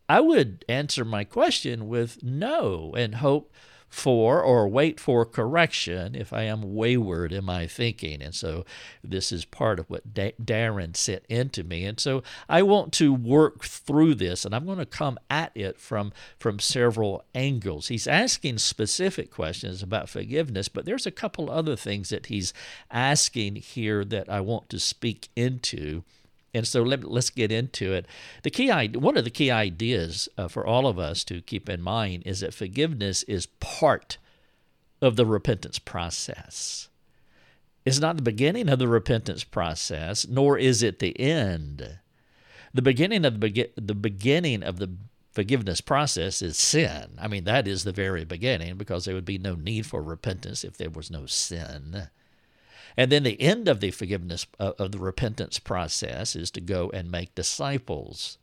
I 0.08 0.20
would 0.20 0.66
answer 0.68 1.06
my 1.06 1.24
question 1.24 1.88
with 1.88 2.22
no 2.22 2.94
and 2.98 3.16
hope 3.16 3.54
for 3.91 4.41
or 4.41 4.69
wait 4.69 5.01
for 5.01 5.25
correction 5.25 6.15
if 6.15 6.31
I 6.31 6.43
am 6.43 6.74
wayward 6.74 7.33
in 7.33 7.43
my 7.43 7.67
thinking. 7.67 8.21
And 8.21 8.33
so 8.33 8.65
this 9.03 9.33
is 9.33 9.43
part 9.43 9.79
of 9.79 9.89
what 9.89 10.13
da- 10.13 10.33
Darren 10.41 10.95
sent 10.95 11.25
into 11.27 11.65
me. 11.65 11.83
And 11.83 12.00
so 12.00 12.24
I 12.48 12.63
want 12.63 12.93
to 12.93 13.13
work 13.13 13.65
through 13.65 14.15
this 14.15 14.45
and 14.45 14.55
I'm 14.55 14.65
going 14.65 14.77
to 14.77 14.86
come 14.86 15.19
at 15.29 15.51
it 15.55 15.77
from, 15.77 16.13
from 16.39 16.57
several 16.57 17.25
angles. 17.36 17.89
He's 17.89 18.07
asking 18.07 18.60
specific 18.60 19.29
questions 19.29 19.83
about 19.83 20.07
forgiveness, 20.07 20.69
but 20.69 20.86
there's 20.86 21.05
a 21.05 21.12
couple 21.12 21.51
other 21.51 21.75
things 21.75 22.10
that 22.10 22.27
he's 22.27 22.53
asking 22.89 23.57
here 23.57 24.05
that 24.05 24.29
I 24.29 24.39
want 24.39 24.69
to 24.69 24.79
speak 24.79 25.27
into. 25.36 26.03
And 26.53 26.67
so 26.67 26.84
let, 26.84 27.05
us 27.05 27.29
get 27.29 27.51
into 27.51 27.93
it. 27.93 28.05
The 28.43 28.50
key 28.50 28.70
one 28.70 29.17
of 29.17 29.24
the 29.24 29.29
key 29.29 29.50
ideas 29.50 30.27
uh, 30.38 30.48
for 30.48 30.65
all 30.65 30.86
of 30.86 31.00
us 31.00 31.24
to 31.25 31.41
keep 31.41 31.70
in 31.70 31.81
mind 31.81 32.24
is 32.25 32.41
that 32.41 32.53
forgiveness 32.53 33.24
is 33.24 33.46
part 33.60 34.17
of 35.01 35.15
the 35.15 35.25
repentance 35.25 35.79
process. 35.79 36.89
It's 37.86 38.00
not 38.00 38.17
the 38.17 38.22
beginning 38.22 38.70
of 38.70 38.79
the 38.79 38.88
repentance 38.88 39.43
process, 39.43 40.27
nor 40.27 40.58
is 40.58 40.84
it 40.84 41.00
the 41.00 41.20
end. 41.20 42.00
The 42.74 42.81
beginning 42.81 43.25
of 43.25 43.39
the, 43.39 43.70
the 43.75 43.96
beginning 43.96 44.62
of 44.62 44.77
the 44.77 44.91
forgiveness 45.31 45.81
process 45.81 46.41
is 46.41 46.58
sin. 46.58 47.17
I 47.20 47.27
mean, 47.27 47.46
that 47.46 47.67
is 47.67 47.84
the 47.84 47.91
very 47.91 48.25
beginning 48.25 48.77
because 48.77 49.05
there 49.05 49.15
would 49.15 49.25
be 49.25 49.38
no 49.38 49.55
need 49.55 49.86
for 49.86 50.01
repentance 50.01 50.63
if 50.63 50.77
there 50.77 50.89
was 50.89 51.10
no 51.10 51.25
sin. 51.25 52.10
And 52.98 53.12
then 53.12 53.24
the 53.24 53.41
end 53.41 53.67
of 53.67 53.79
the 53.79 53.91
forgiveness 53.91 54.45
uh, 54.60 54.74
of 54.77 54.91
the 54.91 55.00
repentance 55.00 55.60
process 55.60 56.36
is 56.36 56.51
to 56.51 56.62
go 56.62 56.89
and 56.93 57.12
make 57.12 57.36
disciples. 57.36 58.38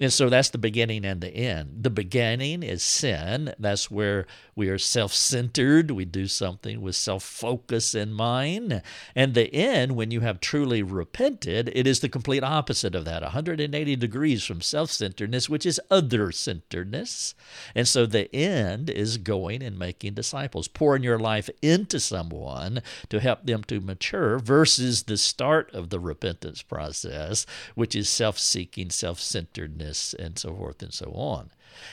And 0.00 0.12
so 0.12 0.28
that's 0.28 0.50
the 0.50 0.58
beginning 0.58 1.04
and 1.04 1.20
the 1.20 1.34
end. 1.34 1.82
The 1.82 1.90
beginning 1.90 2.62
is 2.62 2.82
sin. 2.82 3.54
That's 3.58 3.90
where 3.90 4.26
we 4.54 4.68
are 4.68 4.78
self 4.78 5.12
centered. 5.12 5.90
We 5.90 6.04
do 6.04 6.26
something 6.26 6.80
with 6.80 6.96
self 6.96 7.22
focus 7.22 7.94
in 7.94 8.12
mind. 8.12 8.82
And 9.14 9.34
the 9.34 9.52
end, 9.54 9.96
when 9.96 10.10
you 10.10 10.20
have 10.20 10.40
truly 10.40 10.82
repented, 10.82 11.70
it 11.74 11.86
is 11.86 12.00
the 12.00 12.08
complete 12.08 12.44
opposite 12.44 12.94
of 12.94 13.04
that 13.04 13.22
180 13.22 13.96
degrees 13.96 14.44
from 14.44 14.60
self 14.60 14.90
centeredness, 14.90 15.48
which 15.48 15.66
is 15.66 15.80
other 15.90 16.32
centeredness. 16.32 17.34
And 17.74 17.88
so 17.88 18.06
the 18.06 18.34
end 18.34 18.90
is 18.90 19.18
going 19.18 19.62
and 19.62 19.78
making 19.78 20.14
disciples, 20.14 20.68
pouring 20.68 21.02
your 21.02 21.18
life 21.18 21.48
into 21.60 22.00
someone 22.00 22.82
to 23.08 23.20
help 23.20 23.46
them 23.46 23.64
to 23.64 23.80
mature 23.80 24.38
versus 24.38 25.04
the 25.04 25.16
start 25.16 25.70
of 25.72 25.90
the 25.90 26.00
repentance 26.00 26.62
process, 26.62 27.46
which 27.74 27.94
is 27.94 28.08
self 28.08 28.38
seeking, 28.38 28.90
self 28.90 29.20
centeredness, 29.62 30.14
and 30.14 30.38
so 30.38 30.54
forth 30.54 30.82
and 30.82 30.92
so 30.92 31.12
on. 31.14 31.50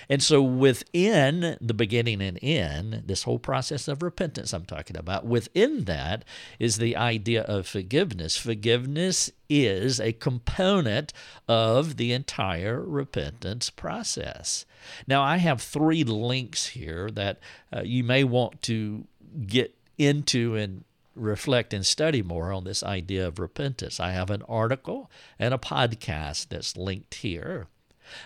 And 0.10 0.22
so, 0.22 0.42
within 0.42 1.58
the 1.62 1.74
beginning 1.74 2.22
and 2.22 2.38
end, 2.42 3.04
this 3.06 3.24
whole 3.24 3.40
process 3.40 3.88
of 3.88 4.04
repentance 4.04 4.54
I'm 4.54 4.66
talking 4.66 4.98
about, 4.98 5.26
within 5.26 5.86
that 5.86 6.26
is 6.60 6.78
the 6.78 6.98
idea 6.98 7.44
of 7.44 7.66
forgiveness. 7.66 8.36
Forgiveness 8.36 9.32
is 9.50 10.00
a 10.00 10.12
component 10.12 11.14
of 11.48 11.96
the 11.96 12.12
entire 12.12 12.82
repentance 12.82 13.70
process. 13.70 14.66
Now, 15.08 15.24
I 15.24 15.38
have 15.38 15.62
three 15.62 16.04
links 16.04 16.68
here 16.68 17.10
that 17.12 17.40
uh, 17.74 17.82
you 17.84 18.04
may 18.04 18.26
want 18.26 18.62
to 18.64 19.08
get 19.48 19.76
into 19.98 20.56
and 20.56 20.84
reflect 21.20 21.74
and 21.74 21.86
study 21.86 22.22
more 22.22 22.52
on 22.52 22.64
this 22.64 22.84
idea 22.84 23.28
of 23.28 23.40
repentance. 23.40 24.00
I 24.00 24.12
have 24.12 24.30
an 24.30 24.44
article 24.44 25.10
and 25.38 25.54
a 25.54 25.58
podcast 25.58 26.50
that's 26.50 26.78
linked 26.78 27.16
here. 27.16 27.68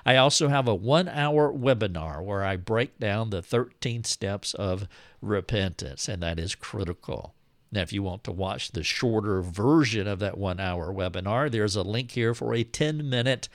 I 0.06 0.16
also 0.16 0.48
have 0.48 0.68
a 0.68 0.76
one 0.76 1.10
hour 1.10 1.52
webinar 1.52 2.24
where 2.24 2.44
I 2.44 2.56
break 2.56 3.00
down 3.00 3.30
the 3.30 3.42
13 3.42 4.04
steps 4.04 4.54
of 4.54 4.88
repentance, 5.22 6.08
and 6.08 6.24
that 6.24 6.40
is 6.40 6.56
critical. 6.56 7.34
Now, 7.72 7.82
if 7.82 7.92
you 7.92 8.04
want 8.04 8.24
to 8.26 8.32
watch 8.32 8.72
the 8.72 8.84
shorter 8.84 9.42
version 9.42 10.08
of 10.08 10.20
that 10.20 10.38
one 10.38 10.60
hour 10.60 10.94
webinar, 10.94 11.52
there's 11.52 11.76
a 11.76 11.82
link 11.82 12.12
here 12.12 12.34
for 12.34 12.54
a 12.54 12.64
10 12.64 13.10
minute 13.10 13.50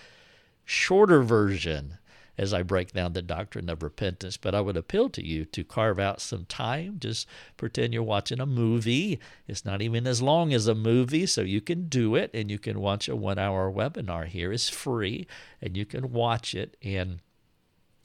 shorter 0.65 1.23
version 1.23 1.99
as 2.39 2.55
I 2.55 2.63
break 2.63 2.93
down 2.93 3.13
the 3.13 3.21
doctrine 3.21 3.69
of 3.69 3.83
repentance. 3.83 4.37
But 4.37 4.55
I 4.55 4.61
would 4.61 4.77
appeal 4.77 5.11
to 5.11 5.27
you 5.27 5.45
to 5.47 5.65
carve 5.65 5.99
out 5.99 6.21
some 6.21 6.45
time. 6.45 6.99
Just 7.01 7.27
pretend 7.57 7.93
you're 7.93 8.03
watching 8.03 8.41
a 8.41 8.47
movie. 8.47 9.19
It's 9.49 9.65
not 9.65 9.83
even 9.83 10.07
as 10.07 10.23
long 10.23 10.55
as 10.55 10.69
a 10.69 10.75
movie, 10.75 11.27
so 11.27 11.43
you 11.43 11.61
can 11.61 11.89
do 11.89 12.15
it 12.15 12.31
and 12.33 12.51
you 12.51 12.59
can 12.59 12.81
watch 12.81 13.09
a 13.09 13.17
one 13.17 13.39
hour 13.39 13.71
webinar 13.71 14.27
here. 14.27 14.53
It's 14.53 14.69
free 14.69 15.27
and 15.61 15.77
you 15.77 15.85
can 15.85 16.13
watch 16.13 16.55
it 16.55 16.77
and 16.83 17.21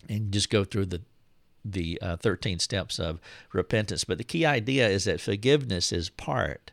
and 0.10 0.34
just 0.34 0.50
go 0.50 0.66
through 0.66 0.88
the 0.88 1.02
the 1.66 1.98
uh, 2.02 2.18
13 2.18 2.60
steps 2.60 3.00
of 3.00 3.22
repentance. 3.54 4.04
But 4.04 4.18
the 4.18 4.25
key 4.25 4.46
idea 4.46 4.90
is 4.90 5.06
that 5.06 5.22
forgiveness 5.22 5.94
is 5.94 6.10
part. 6.10 6.72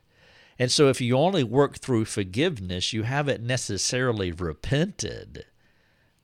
And 0.59 0.71
so 0.71 0.88
if 0.88 1.00
you 1.00 1.17
only 1.17 1.45
work 1.45 1.79
through 1.79 2.07
forgiveness, 2.07 2.93
you 2.93 3.05
haven't 3.05 3.43
necessarily 3.43 4.33
repented. 4.33 5.47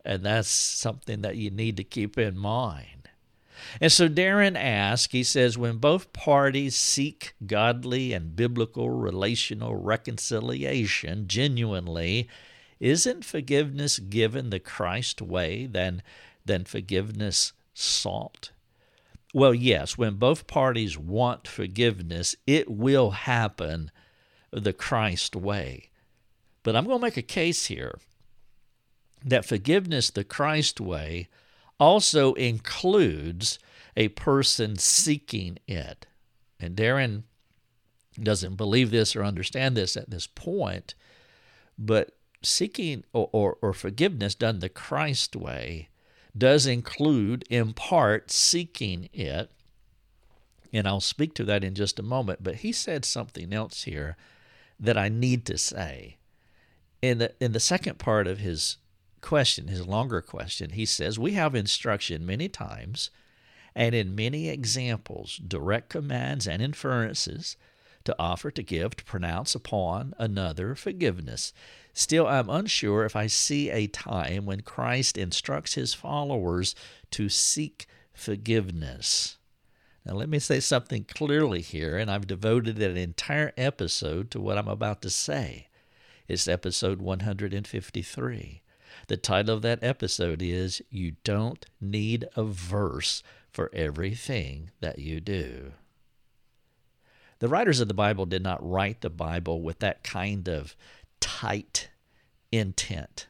And 0.06 0.22
that's 0.22 0.48
something 0.48 1.22
that 1.22 1.36
you 1.36 1.50
need 1.50 1.76
to 1.78 1.84
keep 1.84 2.16
in 2.16 2.38
mind. 2.38 3.10
And 3.80 3.90
so 3.90 4.08
Darren 4.08 4.56
asks, 4.56 5.12
he 5.12 5.25
says, 5.25 5.58
when 5.58 5.78
both 5.78 6.12
parties 6.12 6.76
seek 6.76 7.34
godly 7.44 8.12
and 8.12 8.36
biblical 8.36 8.88
relational 8.90 9.75
reconciliation 9.75 11.26
genuinely, 11.26 12.28
isn't 12.78 13.25
forgiveness 13.25 13.98
given 13.98 14.50
the 14.50 14.60
Christ 14.60 15.20
way 15.20 15.66
than, 15.66 16.02
than 16.44 16.64
forgiveness 16.64 17.52
sought? 17.75 18.52
Well, 19.34 19.54
yes, 19.54 19.98
when 19.98 20.14
both 20.14 20.46
parties 20.46 20.96
want 20.96 21.48
forgiveness, 21.48 22.36
it 22.46 22.70
will 22.70 23.10
happen 23.10 23.90
the 24.52 24.72
Christ 24.72 25.34
way. 25.34 25.90
But 26.62 26.76
I'm 26.76 26.84
going 26.84 27.00
to 27.00 27.04
make 27.04 27.16
a 27.16 27.22
case 27.22 27.66
here 27.66 27.98
that 29.25 29.44
forgiveness 29.44 30.11
the 30.11 30.25
Christ 30.25 30.80
way 30.80 31.28
also 31.78 32.35
includes 32.35 33.58
a 33.96 34.08
person 34.08 34.76
seeking 34.76 35.58
it. 35.66 36.06
And 36.61 36.76
Darren 36.76 37.23
doesn't 38.23 38.56
believe 38.56 38.90
this 38.90 39.14
or 39.14 39.25
understand 39.25 39.76
this 39.76 39.96
at 39.96 40.11
this 40.11 40.26
point, 40.26 40.94
but 41.78 42.12
seeking 42.42 43.04
or, 43.12 43.28
or, 43.32 43.58
or, 43.61 43.73
forgiveness 43.73 44.35
done 44.35 44.61
the 44.61 44.68
Christ 44.68 45.35
way 45.35 45.88
does 46.37 46.66
include, 46.66 47.44
in 47.50 47.73
part, 47.73 48.30
seeking 48.30 49.08
it. 49.12 49.50
And 50.73 50.87
I'll 50.87 51.00
speak 51.00 51.35
to 51.35 51.44
that 51.44 51.64
in 51.64 51.75
just 51.75 51.99
a 51.99 52.02
moment. 52.02 52.42
But 52.42 52.56
he 52.56 52.73
said 52.73 53.04
something 53.04 53.52
else 53.52 53.85
here 53.85 54.16
that 54.78 54.99
I 54.99 55.08
need 55.08 55.46
to 55.46 55.58
say. 55.58 56.16
In 57.02 57.18
the, 57.18 57.32
in 57.40 57.52
the 57.52 57.61
second 57.61 57.99
part 57.99 58.26
of 58.26 58.38
his 58.38 58.76
question, 59.26 59.68
his 59.68 59.87
longer 59.87 60.23
question, 60.23 60.71
he 60.71 60.87
says, 60.87 61.18
We 61.18 61.33
have 61.33 61.54
instruction 61.54 62.25
many 62.25 62.49
times 62.49 63.11
and 63.75 63.95
in 63.95 64.14
many 64.14 64.49
examples, 64.49 65.37
direct 65.37 65.90
commands 65.90 66.49
and 66.49 66.62
inferences 66.62 67.56
to 68.04 68.16
offer, 68.18 68.50
to 68.50 68.62
give, 68.62 68.97
to 68.97 69.04
pronounce 69.04 69.54
upon 69.54 70.14
another 70.16 70.75
forgiveness. 70.75 71.52
Still, 71.92 72.26
I'm 72.26 72.49
unsure 72.49 73.04
if 73.04 73.14
I 73.14 73.26
see 73.26 73.68
a 73.71 73.87
time 73.88 74.47
when 74.47 74.62
Christ 74.62 75.18
instructs 75.18 75.75
his 75.75 75.92
followers 75.92 76.75
to 77.11 77.28
seek 77.28 77.87
forgiveness. 78.14 79.37
Now, 80.06 80.14
let 80.14 80.28
me 80.28 80.38
say 80.38 80.61
something 80.61 81.04
clearly 81.04 81.61
here, 81.61 81.99
and 81.99 82.11
I've 82.11 82.28
devoted 82.28 82.80
an 82.80 82.97
entire 82.97 83.52
episode 83.56 84.30
to 84.30 84.40
what 84.40 84.56
I'm 84.56 84.68
about 84.68 85.02
to 85.02 85.11
say. 85.11 85.66
It's 86.28 86.49
episode 86.49 87.02
153. 87.02 88.62
The 89.09 89.17
title 89.17 89.55
of 89.55 89.62
that 89.62 89.83
episode 89.83 90.43
is 90.43 90.83
You 90.91 91.17
Don't 91.25 91.65
Need 91.81 92.26
a 92.37 92.45
Verse 92.45 93.23
for 93.53 93.71
Everything 93.73 94.71
That 94.81 94.99
You 94.99 95.21
Do. 95.21 95.73
The 97.38 97.49
writers 97.49 97.81
of 97.81 97.88
the 97.88 97.95
Bible 97.95 98.26
did 98.26 98.43
not 98.43 98.67
write 98.67 99.03
the 99.03 99.11
Bible 99.11 99.61
with 99.61 99.79
that 99.81 100.03
kind 100.03 100.49
of 100.49 100.75
tight 101.21 101.91
intent. 102.50 103.29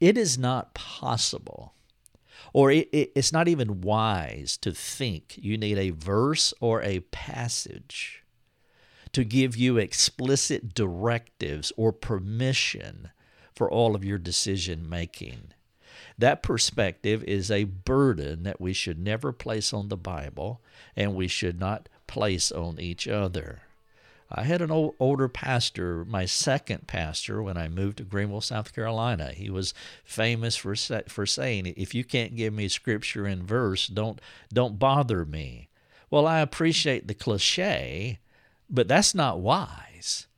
It 0.00 0.16
is 0.16 0.38
not 0.38 0.74
possible, 0.74 1.74
or 2.52 2.70
it, 2.70 2.88
it, 2.92 3.12
it's 3.14 3.32
not 3.32 3.48
even 3.48 3.82
wise 3.82 4.56
to 4.58 4.72
think 4.72 5.34
you 5.36 5.56
need 5.58 5.78
a 5.78 5.90
verse 5.90 6.54
or 6.60 6.82
a 6.82 7.00
passage 7.00 8.24
to 9.12 9.24
give 9.24 9.56
you 9.56 9.76
explicit 9.76 10.74
directives 10.74 11.72
or 11.76 11.92
permission 11.92 13.10
for 13.60 13.70
all 13.70 13.94
of 13.94 14.06
your 14.06 14.16
decision 14.16 14.88
making. 14.88 15.52
That 16.16 16.42
perspective 16.42 17.22
is 17.24 17.50
a 17.50 17.64
burden 17.64 18.44
that 18.44 18.58
we 18.58 18.72
should 18.72 18.98
never 18.98 19.32
place 19.32 19.74
on 19.74 19.90
the 19.90 19.98
Bible 19.98 20.62
and 20.96 21.14
we 21.14 21.28
should 21.28 21.60
not 21.60 21.90
place 22.06 22.50
on 22.50 22.80
each 22.80 23.06
other. 23.06 23.60
I 24.30 24.44
had 24.44 24.62
an 24.62 24.70
old, 24.70 24.94
older 24.98 25.28
pastor, 25.28 26.06
my 26.06 26.24
second 26.24 26.86
pastor, 26.86 27.42
when 27.42 27.58
I 27.58 27.68
moved 27.68 27.98
to 27.98 28.04
Greenville, 28.04 28.40
South 28.40 28.74
Carolina. 28.74 29.32
He 29.32 29.50
was 29.50 29.74
famous 30.04 30.56
for 30.56 30.74
for 30.74 31.26
saying, 31.26 31.66
"If 31.76 31.94
you 31.94 32.02
can't 32.02 32.36
give 32.36 32.54
me 32.54 32.66
scripture 32.68 33.26
and 33.26 33.44
verse, 33.44 33.88
don't 33.88 34.22
don't 34.50 34.78
bother 34.78 35.26
me." 35.26 35.68
Well, 36.08 36.26
I 36.26 36.40
appreciate 36.40 37.08
the 37.08 37.14
cliche, 37.14 38.20
but 38.70 38.88
that's 38.88 39.14
not 39.14 39.40
wise 39.40 40.28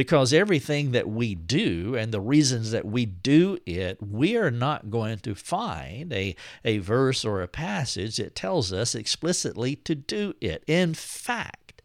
because 0.00 0.32
everything 0.32 0.92
that 0.92 1.10
we 1.10 1.34
do 1.34 1.94
and 1.94 2.10
the 2.10 2.22
reasons 2.22 2.70
that 2.70 2.86
we 2.86 3.04
do 3.04 3.58
it, 3.66 3.98
we 4.02 4.34
are 4.34 4.50
not 4.50 4.88
going 4.88 5.18
to 5.18 5.34
find 5.34 6.10
a, 6.10 6.34
a 6.64 6.78
verse 6.78 7.22
or 7.22 7.42
a 7.42 7.46
passage 7.46 8.16
that 8.16 8.34
tells 8.34 8.72
us 8.72 8.94
explicitly 8.94 9.76
to 9.76 9.94
do 9.94 10.32
it. 10.40 10.64
In 10.66 10.94
fact, 10.94 11.82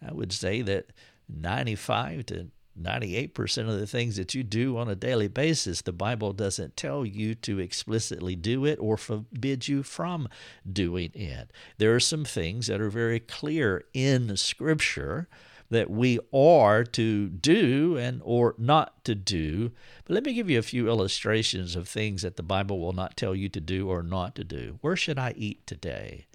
I 0.00 0.10
would 0.10 0.32
say 0.32 0.62
that 0.62 0.86
95 1.28 2.24
to 2.24 2.46
98% 2.80 3.68
of 3.68 3.78
the 3.78 3.86
things 3.86 4.16
that 4.16 4.34
you 4.34 4.42
do 4.42 4.78
on 4.78 4.88
a 4.88 4.96
daily 4.96 5.28
basis, 5.28 5.82
the 5.82 5.92
Bible 5.92 6.32
doesn't 6.32 6.78
tell 6.78 7.04
you 7.04 7.34
to 7.34 7.58
explicitly 7.58 8.36
do 8.36 8.64
it 8.64 8.78
or 8.80 8.96
forbid 8.96 9.68
you 9.68 9.82
from 9.82 10.30
doing 10.66 11.10
it. 11.12 11.50
There 11.76 11.94
are 11.94 12.00
some 12.00 12.24
things 12.24 12.68
that 12.68 12.80
are 12.80 12.88
very 12.88 13.20
clear 13.20 13.84
in 13.92 14.34
Scripture 14.38 15.28
that 15.70 15.88
we 15.88 16.18
are 16.34 16.84
to 16.84 17.28
do 17.28 17.96
and 17.96 18.20
or 18.24 18.54
not 18.58 19.04
to 19.04 19.14
do. 19.14 19.70
But 20.04 20.14
let 20.14 20.24
me 20.24 20.34
give 20.34 20.50
you 20.50 20.58
a 20.58 20.62
few 20.62 20.88
illustrations 20.88 21.76
of 21.76 21.88
things 21.88 22.22
that 22.22 22.36
the 22.36 22.42
Bible 22.42 22.80
will 22.80 22.92
not 22.92 23.16
tell 23.16 23.34
you 23.34 23.48
to 23.48 23.60
do 23.60 23.88
or 23.88 24.02
not 24.02 24.34
to 24.34 24.44
do. 24.44 24.78
Where 24.80 24.96
should 24.96 25.18
I 25.18 25.32
eat 25.36 25.66
today? 25.66 26.26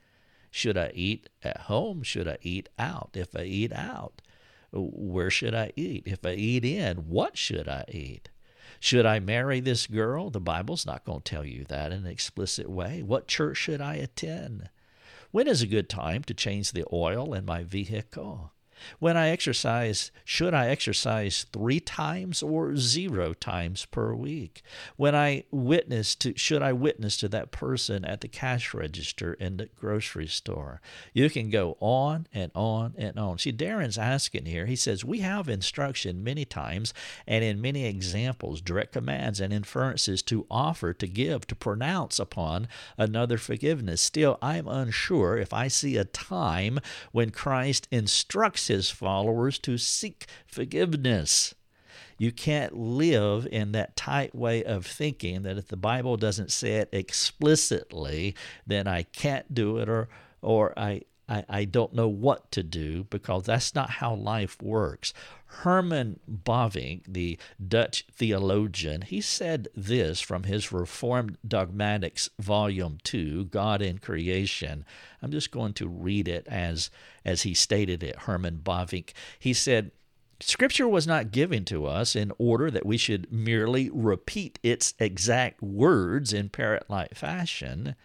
Should 0.49 0.77
I 0.77 0.91
eat 0.93 1.27
at 1.43 1.61
home? 1.61 2.01
Should 2.01 2.29
I 2.29 2.37
eat 2.41 2.69
out? 2.79 3.09
If 3.13 3.35
I 3.35 3.43
eat 3.43 3.73
out, 3.73 4.21
where 4.71 5.29
should 5.29 5.53
I 5.53 5.73
eat? 5.75 6.03
If 6.05 6.25
I 6.25 6.31
eat 6.31 6.63
in, 6.63 7.09
what 7.09 7.37
should 7.37 7.67
I 7.67 7.83
eat? 7.89 8.29
Should 8.79 9.05
I 9.05 9.19
marry 9.19 9.59
this 9.59 9.85
girl? 9.85 10.29
The 10.29 10.39
Bible's 10.39 10.85
not 10.85 11.03
going 11.03 11.21
to 11.21 11.29
tell 11.29 11.45
you 11.45 11.65
that 11.65 11.91
in 11.91 12.05
an 12.05 12.07
explicit 12.07 12.69
way. 12.69 13.03
What 13.03 13.27
church 13.27 13.57
should 13.57 13.81
I 13.81 13.95
attend? 13.95 14.69
When 15.31 15.47
is 15.47 15.61
a 15.61 15.67
good 15.67 15.89
time 15.89 16.23
to 16.23 16.33
change 16.33 16.71
the 16.71 16.85
oil 16.91 17.33
in 17.33 17.45
my 17.45 17.63
vehicle? 17.63 18.53
When 18.99 19.17
I 19.17 19.29
exercise, 19.29 20.11
should 20.23 20.53
I 20.53 20.67
exercise 20.67 21.45
three 21.51 21.79
times 21.79 22.43
or 22.43 22.75
zero 22.75 23.33
times 23.33 23.85
per 23.85 24.13
week? 24.13 24.61
When 24.95 25.15
I 25.15 25.45
witness 25.51 26.15
to, 26.15 26.37
should 26.37 26.61
I 26.61 26.73
witness 26.73 27.17
to 27.17 27.29
that 27.29 27.51
person 27.51 28.05
at 28.05 28.21
the 28.21 28.27
cash 28.27 28.73
register 28.73 29.33
in 29.33 29.57
the 29.57 29.69
grocery 29.79 30.27
store? 30.27 30.81
You 31.13 31.29
can 31.29 31.49
go 31.49 31.77
on 31.79 32.27
and 32.33 32.51
on 32.53 32.93
and 32.97 33.17
on. 33.17 33.37
See, 33.39 33.53
Darren's 33.53 33.97
asking 33.97 34.45
here, 34.45 34.65
he 34.65 34.75
says, 34.75 35.05
We 35.05 35.19
have 35.19 35.47
instruction 35.49 36.23
many 36.23 36.45
times 36.45 36.93
and 37.27 37.43
in 37.43 37.61
many 37.61 37.85
examples, 37.85 38.61
direct 38.61 38.93
commands 38.93 39.39
and 39.39 39.53
inferences 39.53 40.21
to 40.23 40.45
offer, 40.49 40.93
to 40.93 41.07
give, 41.07 41.47
to 41.47 41.55
pronounce 41.55 42.19
upon 42.19 42.67
another 42.97 43.37
forgiveness. 43.37 44.01
Still, 44.01 44.37
I'm 44.41 44.67
unsure 44.67 45.37
if 45.37 45.53
I 45.53 45.67
see 45.67 45.97
a 45.97 46.05
time 46.05 46.79
when 47.11 47.31
Christ 47.31 47.87
instructs 47.91 48.67
his 48.67 48.74
followers 48.89 49.59
to 49.59 49.77
seek 49.77 50.25
forgiveness. 50.45 51.55
You 52.17 52.31
can't 52.31 52.77
live 52.77 53.47
in 53.51 53.73
that 53.73 53.95
tight 53.95 54.33
way 54.33 54.63
of 54.63 54.85
thinking 54.85 55.41
that 55.43 55.57
if 55.57 55.67
the 55.67 55.77
Bible 55.77 56.15
doesn't 56.15 56.51
say 56.51 56.75
it 56.75 56.89
explicitly, 56.91 58.35
then 58.65 58.87
I 58.87 59.03
can't 59.03 59.53
do 59.53 59.77
it 59.77 59.89
or 59.89 60.07
or 60.41 60.77
I, 60.77 61.01
I, 61.27 61.43
I 61.49 61.65
don't 61.65 61.93
know 61.93 62.07
what 62.07 62.51
to 62.51 62.63
do 62.63 63.05
because 63.05 63.43
that's 63.43 63.73
not 63.73 63.89
how 63.89 64.13
life 64.15 64.61
works. 64.61 65.13
Herman 65.47 66.19
Bavinck, 66.29 67.03
the 67.07 67.37
Dutch 67.65 68.05
theologian, 68.11 69.01
he 69.01 69.21
said 69.21 69.67
this 69.75 70.19
from 70.19 70.43
his 70.43 70.71
Reformed 70.71 71.37
Dogmatics, 71.47 72.29
Volume 72.39 72.97
2, 73.03 73.45
God 73.45 73.81
in 73.81 73.99
Creation. 73.99 74.85
I'm 75.21 75.31
just 75.31 75.51
going 75.51 75.73
to 75.73 75.87
read 75.87 76.27
it 76.27 76.45
as, 76.47 76.89
as 77.23 77.43
he 77.43 77.53
stated 77.53 78.03
it, 78.03 78.15
Herman 78.19 78.61
Bavinck. 78.63 79.13
He 79.39 79.53
said, 79.53 79.91
Scripture 80.41 80.87
was 80.87 81.07
not 81.07 81.31
given 81.31 81.63
to 81.65 81.85
us 81.85 82.15
in 82.15 82.33
order 82.37 82.69
that 82.69 82.85
we 82.85 82.97
should 82.97 83.31
merely 83.31 83.89
repeat 83.89 84.59
its 84.61 84.93
exact 84.99 85.61
words 85.61 86.33
in 86.33 86.49
parrot 86.49 86.85
like 86.89 87.15
fashion 87.15 87.95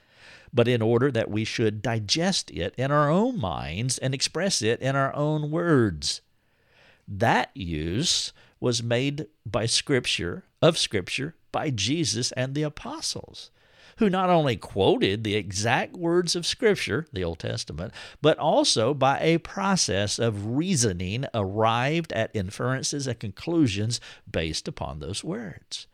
but 0.52 0.68
in 0.68 0.82
order 0.82 1.10
that 1.10 1.30
we 1.30 1.44
should 1.44 1.82
digest 1.82 2.50
it 2.50 2.74
in 2.76 2.90
our 2.90 3.10
own 3.10 3.38
minds 3.38 3.98
and 3.98 4.14
express 4.14 4.62
it 4.62 4.80
in 4.80 4.96
our 4.96 5.14
own 5.14 5.50
words. 5.50 6.20
That 7.06 7.50
use 7.54 8.32
was 8.60 8.82
made 8.82 9.26
by 9.46 9.66
Scripture, 9.66 10.44
of 10.62 10.76
Scripture, 10.78 11.34
by 11.50 11.70
Jesus 11.70 12.30
and 12.32 12.54
the 12.54 12.62
apostles, 12.62 13.50
who 13.96 14.08
not 14.08 14.30
only 14.30 14.56
quoted 14.56 15.24
the 15.24 15.34
exact 15.34 15.94
words 15.94 16.36
of 16.36 16.46
Scripture, 16.46 17.06
the 17.12 17.24
Old 17.24 17.38
Testament, 17.38 17.92
but 18.22 18.38
also 18.38 18.94
by 18.94 19.18
a 19.20 19.38
process 19.38 20.18
of 20.18 20.46
reasoning 20.46 21.26
arrived 21.34 22.12
at 22.12 22.34
inferences 22.34 23.06
and 23.06 23.18
conclusions 23.18 24.00
based 24.30 24.68
upon 24.68 25.00
those 25.00 25.24
words. 25.24 25.86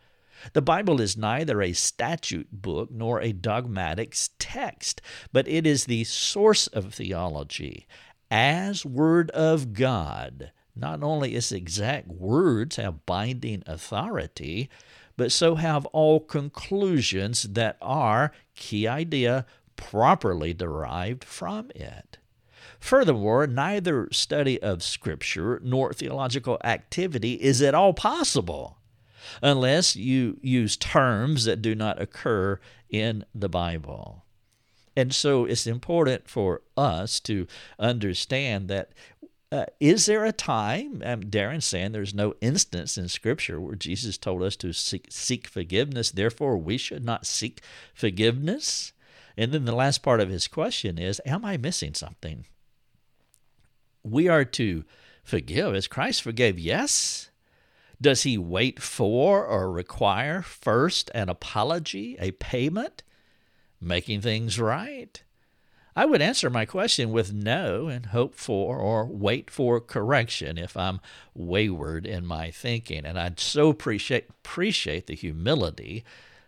The 0.52 0.62
Bible 0.62 1.00
is 1.00 1.16
neither 1.16 1.62
a 1.62 1.72
statute 1.72 2.48
book 2.50 2.90
nor 2.90 3.20
a 3.20 3.32
dogmatic 3.32 4.16
text, 4.38 5.00
but 5.32 5.48
it 5.48 5.66
is 5.66 5.84
the 5.84 6.04
source 6.04 6.66
of 6.68 6.94
theology 6.94 7.86
as 8.30 8.84
Word 8.84 9.30
of 9.30 9.72
God. 9.72 10.52
Not 10.74 11.02
only 11.02 11.34
its 11.34 11.52
exact 11.52 12.08
words 12.08 12.76
have 12.76 13.06
binding 13.06 13.62
authority, 13.66 14.68
but 15.16 15.32
so 15.32 15.54
have 15.54 15.86
all 15.86 16.20
conclusions 16.20 17.44
that 17.44 17.78
are, 17.80 18.32
key 18.54 18.86
idea, 18.86 19.46
properly 19.76 20.52
derived 20.52 21.24
from 21.24 21.70
it. 21.74 22.18
Furthermore, 22.78 23.46
neither 23.46 24.08
study 24.12 24.60
of 24.60 24.82
Scripture 24.82 25.60
nor 25.62 25.92
theological 25.92 26.58
activity 26.62 27.34
is 27.34 27.62
at 27.62 27.74
all 27.74 27.94
possible 27.94 28.78
unless 29.42 29.96
you 29.96 30.38
use 30.42 30.76
terms 30.76 31.44
that 31.44 31.62
do 31.62 31.74
not 31.74 32.00
occur 32.00 32.60
in 32.88 33.24
the 33.34 33.48
Bible. 33.48 34.24
And 34.96 35.14
so 35.14 35.44
it's 35.44 35.66
important 35.66 36.28
for 36.28 36.62
us 36.76 37.20
to 37.20 37.46
understand 37.78 38.68
that 38.68 38.92
uh, 39.52 39.66
is 39.78 40.06
there 40.06 40.24
a 40.24 40.32
time? 40.32 41.02
Um, 41.04 41.22
Darren's 41.22 41.64
saying 41.64 41.92
there's 41.92 42.14
no 42.14 42.34
instance 42.40 42.98
in 42.98 43.08
Scripture 43.08 43.60
where 43.60 43.76
Jesus 43.76 44.18
told 44.18 44.42
us 44.42 44.56
to 44.56 44.72
seek, 44.72 45.06
seek 45.10 45.46
forgiveness, 45.46 46.10
therefore 46.10 46.58
we 46.58 46.76
should 46.76 47.04
not 47.04 47.26
seek 47.26 47.60
forgiveness. 47.94 48.92
And 49.36 49.52
then 49.52 49.64
the 49.64 49.74
last 49.74 50.02
part 50.02 50.20
of 50.20 50.30
his 50.30 50.48
question 50.48 50.98
is 50.98 51.20
Am 51.24 51.44
I 51.44 51.56
missing 51.56 51.94
something? 51.94 52.46
We 54.02 54.28
are 54.28 54.44
to 54.44 54.84
forgive 55.22 55.74
as 55.74 55.86
Christ 55.86 56.22
forgave, 56.22 56.58
yes. 56.58 57.30
Does 58.00 58.24
he 58.24 58.36
wait 58.36 58.80
for 58.80 59.44
or 59.44 59.70
require 59.70 60.42
first 60.42 61.10
an 61.14 61.28
apology, 61.28 62.16
a 62.20 62.32
payment, 62.32 63.02
making 63.80 64.20
things 64.20 64.60
right? 64.60 65.22
I 65.98 66.04
would 66.04 66.20
answer 66.20 66.50
my 66.50 66.66
question 66.66 67.10
with 67.10 67.32
no 67.32 67.88
and 67.88 68.06
hope 68.06 68.34
for 68.34 68.76
or 68.76 69.06
wait 69.06 69.50
for 69.50 69.80
correction 69.80 70.58
if 70.58 70.76
I'm 70.76 71.00
wayward 71.34 72.04
in 72.04 72.26
my 72.26 72.50
thinking. 72.50 73.06
And 73.06 73.18
I'd 73.18 73.40
so 73.40 73.70
appreciate, 73.70 74.28
appreciate 74.28 75.06
the 75.06 75.14
humility 75.14 76.04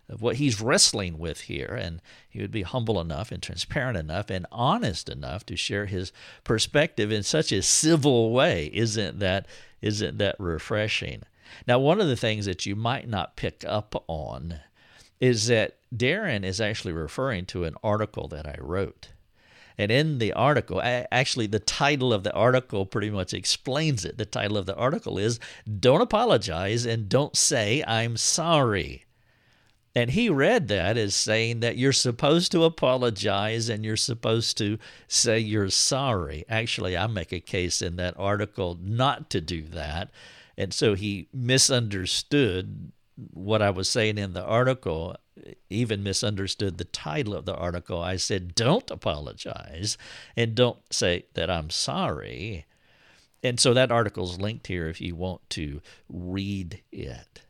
of 0.07 0.21
what 0.21 0.35
he's 0.35 0.61
wrestling 0.61 1.17
with 1.17 1.41
here. 1.41 1.75
And 1.81 1.99
he 2.29 2.41
would 2.41 2.51
be 2.51 2.61
humble 2.61 3.01
enough 3.01 3.31
and 3.31 3.41
transparent 3.41 3.97
enough 3.97 4.29
and 4.29 4.45
honest 4.51 5.09
enough 5.09 5.47
to 5.47 5.55
share 5.55 5.87
his 5.87 6.13
perspective 6.43 7.11
in 7.11 7.23
such 7.23 7.51
a 7.51 7.63
civil 7.63 8.31
way. 8.31 8.69
Isn't 8.71 9.17
that, 9.17 9.47
isn't 9.81 10.19
that 10.19 10.35
refreshing? 10.37 11.23
Now, 11.67 11.79
one 11.79 12.01
of 12.01 12.07
the 12.07 12.15
things 12.15 12.45
that 12.45 12.65
you 12.65 12.75
might 12.75 13.07
not 13.07 13.35
pick 13.35 13.63
up 13.67 14.03
on 14.07 14.59
is 15.19 15.47
that 15.47 15.77
Darren 15.95 16.43
is 16.43 16.61
actually 16.61 16.93
referring 16.93 17.45
to 17.47 17.65
an 17.65 17.75
article 17.83 18.27
that 18.29 18.47
I 18.47 18.55
wrote. 18.59 19.09
And 19.77 19.91
in 19.91 20.17
the 20.17 20.33
article, 20.33 20.81
actually, 20.83 21.47
the 21.47 21.59
title 21.59 22.11
of 22.11 22.23
the 22.23 22.33
article 22.33 22.85
pretty 22.85 23.09
much 23.09 23.33
explains 23.33 24.03
it. 24.03 24.17
The 24.17 24.25
title 24.25 24.57
of 24.57 24.65
the 24.65 24.75
article 24.75 25.17
is 25.17 25.39
Don't 25.79 26.01
Apologize 26.01 26.85
and 26.85 27.07
Don't 27.07 27.37
Say 27.37 27.81
I'm 27.87 28.17
Sorry. 28.17 29.05
And 29.95 30.11
he 30.11 30.29
read 30.29 30.67
that 30.67 30.97
as 30.97 31.15
saying 31.15 31.61
that 31.61 31.77
you're 31.77 31.93
supposed 31.93 32.51
to 32.51 32.63
apologize 32.63 33.69
and 33.69 33.83
you're 33.83 33.97
supposed 33.97 34.57
to 34.57 34.77
say 35.07 35.39
you're 35.39 35.69
sorry. 35.69 36.45
Actually, 36.47 36.95
I 36.95 37.07
make 37.07 37.31
a 37.31 37.39
case 37.39 37.81
in 37.81 37.95
that 37.95 38.13
article 38.17 38.77
not 38.81 39.29
to 39.31 39.41
do 39.41 39.63
that 39.63 40.11
and 40.59 40.73
so 40.73 40.93
he 40.93 41.29
misunderstood 41.33 42.91
what 43.31 43.61
I 43.61 43.69
was 43.69 43.89
saying 43.89 44.17
in 44.17 44.33
the 44.33 44.43
article, 44.43 45.15
even 45.69 46.03
misunderstood 46.03 46.77
the 46.77 46.83
title 46.83 47.33
of 47.33 47.45
the 47.45 47.55
article. 47.55 48.01
I 48.01 48.17
said, 48.17 48.55
Don't 48.55 48.91
apologize 48.91 49.97
and 50.35 50.55
don't 50.55 50.79
say 50.91 51.25
that 51.33 51.49
I'm 51.49 51.69
sorry. 51.69 52.65
And 53.41 53.57
so 53.57 53.73
that 53.73 53.89
article's 53.89 54.37
linked 54.37 54.67
here 54.67 54.89
if 54.89 54.99
you 54.99 55.15
want 55.15 55.49
to 55.51 55.79
read 56.09 56.81
it. 56.91 57.41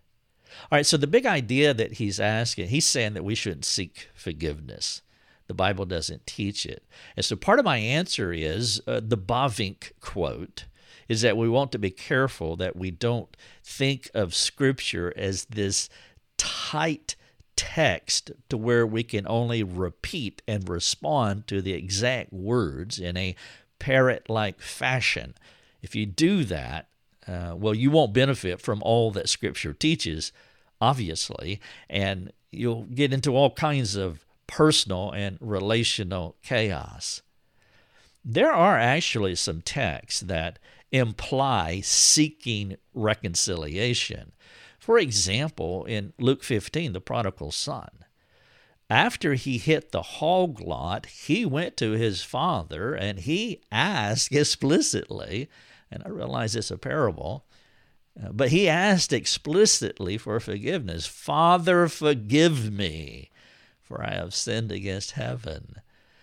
All 0.72 0.78
right, 0.78 0.86
so 0.86 0.95
the 0.95 1.08
big 1.08 1.26
idea 1.26 1.74
that 1.74 1.93
he's 1.93 2.19
asking, 2.19 2.67
he's 2.67 2.86
saying 2.86 3.15
that 3.15 3.24
we 3.24 3.34
shouldn't 3.34 3.65
seek 3.65 4.10
forgiveness. 4.13 5.02
The 5.48 5.56
Bible 5.56 5.86
doesn't 5.86 6.28
teach 6.28 6.63
it. 6.63 6.84
And 7.15 7.26
so 7.26 7.36
part 7.36 7.58
of 7.58 7.65
my 7.65 7.78
answer 7.78 8.32
is 8.32 8.84
uh, 8.86 9.02
the 9.04 9.17
Bavinck 9.17 9.93
quote 10.00 10.65
is 11.10 11.22
that 11.22 11.36
we 11.36 11.50
want 11.50 11.72
to 11.74 11.80
be 11.80 11.89
careful 11.89 12.56
that 12.56 12.76
we 12.76 12.91
don't 12.91 13.36
think 13.63 14.10
of 14.13 14.36
Scripture 14.36 15.12
as 15.17 15.45
this 15.45 15.89
tight 16.38 17.15
text 17.56 18.32
to 18.48 18.56
where 18.56 18.88
we 18.88 19.04
can 19.04 19.28
only 19.28 19.63
repeat 19.63 20.41
and 20.48 20.69
respond 20.69 21.45
to 21.48 21.62
the 21.62 21.74
exact 21.74 22.32
words 22.32 23.00
in 23.00 23.17
a 23.17 23.36
parrot 23.80 24.30
like 24.30 24.62
fashion. 24.62 25.34
If 25.82 25.95
you 25.95 26.06
do 26.06 26.45
that, 26.45 26.88
uh, 27.28 27.56
well, 27.58 27.74
you 27.74 27.91
won't 27.91 28.13
benefit 28.13 28.62
from 28.62 28.82
all 28.84 29.12
that 29.12 29.28
Scripture 29.28 29.74
teaches, 29.74 30.32
obviously, 30.80 31.60
and 31.89 32.32
you'll 32.52 32.84
get 32.86 33.12
into 33.12 33.36
all 33.36 33.52
kinds 33.52 33.95
of 33.95 34.26
personal 34.48 35.12
and 35.12 35.38
relational 35.41 36.36
chaos. 36.43 37.22
There 38.24 38.52
are 38.52 38.78
actually 38.78 39.36
some 39.36 39.62
texts 39.62 40.22
that 40.22 40.60
imply 40.91 41.82
seeking 41.82 42.78
reconciliation. 42.93 44.32
For 44.80 44.97
example, 44.97 45.86
in 45.86 46.13
Luke 46.19 46.43
15, 46.43 46.93
the 46.93 47.02
prodigal 47.02 47.52
son, 47.52 47.89
after 48.89 49.36
he 49.36 49.60
hit 49.60 49.91
the 49.91 50.02
hog 50.02 50.60
lot, 50.60 51.06
he 51.06 51.45
went 51.45 51.78
to 51.78 51.91
his 51.91 52.23
father 52.23 52.95
and 52.95 53.19
he 53.19 53.62
asked 53.71 54.32
explicitly, 54.34 55.47
and 55.91 56.02
I 56.04 56.10
realize 56.10 56.56
it's 56.56 56.71
a 56.71 56.78
parable, 56.78 57.45
Uh, 58.21 58.32
but 58.34 58.49
he 58.49 58.67
asked 58.67 59.13
explicitly 59.13 60.17
for 60.17 60.39
forgiveness 60.39 61.06
Father, 61.06 61.88
forgive 61.88 62.71
me, 62.73 63.30
for 63.82 64.04
I 64.04 64.15
have 64.15 64.34
sinned 64.34 64.71
against 64.71 65.12
heaven. 65.12 65.75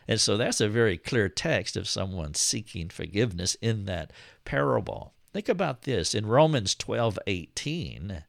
And 0.08 0.20
so 0.20 0.36
that's 0.36 0.60
a 0.60 0.68
very 0.68 0.96
clear 0.96 1.28
text 1.28 1.76
of 1.76 1.88
someone 1.88 2.34
seeking 2.34 2.88
forgiveness 2.88 3.56
in 3.56 3.86
that 3.86 4.12
parable. 4.44 5.14
Think 5.32 5.48
about 5.48 5.82
this 5.82 6.14
in 6.14 6.26
Romans 6.26 6.74
12 6.74 7.18
18. 7.26 8.24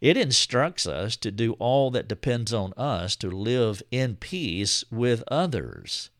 It 0.00 0.16
instructs 0.16 0.86
us 0.86 1.16
to 1.16 1.30
do 1.30 1.54
all 1.54 1.90
that 1.90 2.08
depends 2.08 2.52
on 2.52 2.72
us 2.74 3.16
to 3.16 3.30
live 3.30 3.82
in 3.90 4.16
peace 4.16 4.84
with 4.90 5.22
others. 5.28 6.10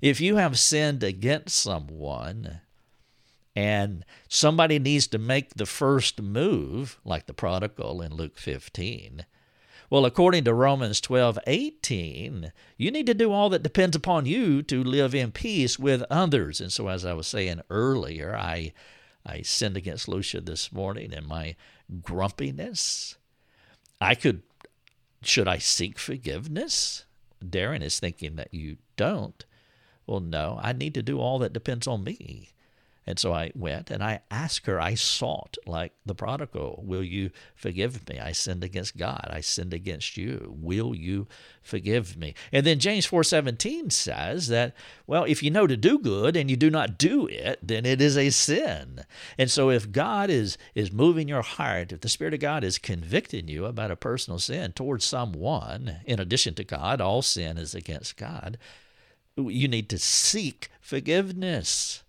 If 0.00 0.20
you 0.20 0.36
have 0.36 0.58
sinned 0.58 1.02
against 1.02 1.56
someone 1.56 2.60
and 3.56 4.04
somebody 4.28 4.78
needs 4.78 5.06
to 5.08 5.18
make 5.18 5.54
the 5.54 5.66
first 5.66 6.22
move, 6.22 7.00
like 7.04 7.26
the 7.26 7.34
prodigal 7.34 8.00
in 8.00 8.14
Luke 8.14 8.38
15, 8.38 9.26
well, 9.90 10.04
according 10.04 10.44
to 10.44 10.54
Romans 10.54 11.00
12 11.00 11.38
18, 11.46 12.52
you 12.76 12.90
need 12.90 13.06
to 13.06 13.14
do 13.14 13.32
all 13.32 13.48
that 13.50 13.62
depends 13.62 13.96
upon 13.96 14.26
you 14.26 14.62
to 14.64 14.84
live 14.84 15.14
in 15.14 15.32
peace 15.32 15.78
with 15.78 16.02
others. 16.10 16.60
And 16.60 16.72
so, 16.72 16.88
as 16.88 17.04
I 17.04 17.14
was 17.14 17.26
saying 17.26 17.62
earlier, 17.70 18.36
I, 18.36 18.72
I 19.24 19.42
sinned 19.42 19.76
against 19.76 20.08
Lucia 20.08 20.40
this 20.42 20.72
morning 20.72 21.12
in 21.12 21.26
my 21.26 21.56
grumpiness. 22.02 23.16
I 24.00 24.14
could, 24.14 24.42
should 25.22 25.48
I 25.48 25.58
seek 25.58 25.98
forgiveness? 25.98 27.04
Darren 27.42 27.82
is 27.82 27.98
thinking 27.98 28.36
that 28.36 28.52
you 28.52 28.76
don't. 28.96 29.44
Well, 30.06 30.20
no, 30.20 30.58
I 30.62 30.72
need 30.72 30.94
to 30.94 31.02
do 31.02 31.18
all 31.18 31.38
that 31.38 31.52
depends 31.52 31.86
on 31.86 32.04
me. 32.04 32.50
And 33.08 33.18
so 33.18 33.32
I 33.32 33.52
went 33.54 33.90
and 33.90 34.04
I 34.04 34.20
asked 34.30 34.66
her, 34.66 34.78
I 34.78 34.92
sought 34.92 35.56
like 35.64 35.94
the 36.04 36.14
prodigal, 36.14 36.84
Will 36.86 37.02
you 37.02 37.30
forgive 37.54 38.06
me? 38.06 38.18
I 38.18 38.32
sinned 38.32 38.62
against 38.62 38.98
God. 38.98 39.26
I 39.30 39.40
sinned 39.40 39.72
against 39.72 40.18
you. 40.18 40.54
Will 40.60 40.94
you 40.94 41.26
forgive 41.62 42.18
me? 42.18 42.34
And 42.52 42.66
then 42.66 42.78
James 42.78 43.06
4:17 43.06 43.90
says 43.92 44.48
that, 44.48 44.74
well, 45.06 45.24
if 45.24 45.42
you 45.42 45.50
know 45.50 45.66
to 45.66 45.74
do 45.74 45.98
good 45.98 46.36
and 46.36 46.50
you 46.50 46.56
do 46.58 46.68
not 46.68 46.98
do 46.98 47.26
it, 47.26 47.58
then 47.62 47.86
it 47.86 48.02
is 48.02 48.18
a 48.18 48.28
sin. 48.28 49.06
And 49.38 49.50
so 49.50 49.70
if 49.70 49.90
God 49.90 50.28
is 50.28 50.58
is 50.74 50.92
moving 50.92 51.28
your 51.28 51.40
heart, 51.40 51.92
if 51.92 52.02
the 52.02 52.10
Spirit 52.10 52.34
of 52.34 52.40
God 52.40 52.62
is 52.62 52.76
convicting 52.76 53.48
you 53.48 53.64
about 53.64 53.90
a 53.90 53.96
personal 53.96 54.38
sin 54.38 54.72
towards 54.72 55.06
someone, 55.06 56.00
in 56.04 56.20
addition 56.20 56.52
to 56.56 56.62
God, 56.62 57.00
all 57.00 57.22
sin 57.22 57.56
is 57.56 57.74
against 57.74 58.18
God, 58.18 58.58
you 59.34 59.66
need 59.66 59.88
to 59.88 59.98
seek 59.98 60.68
forgiveness. 60.82 62.02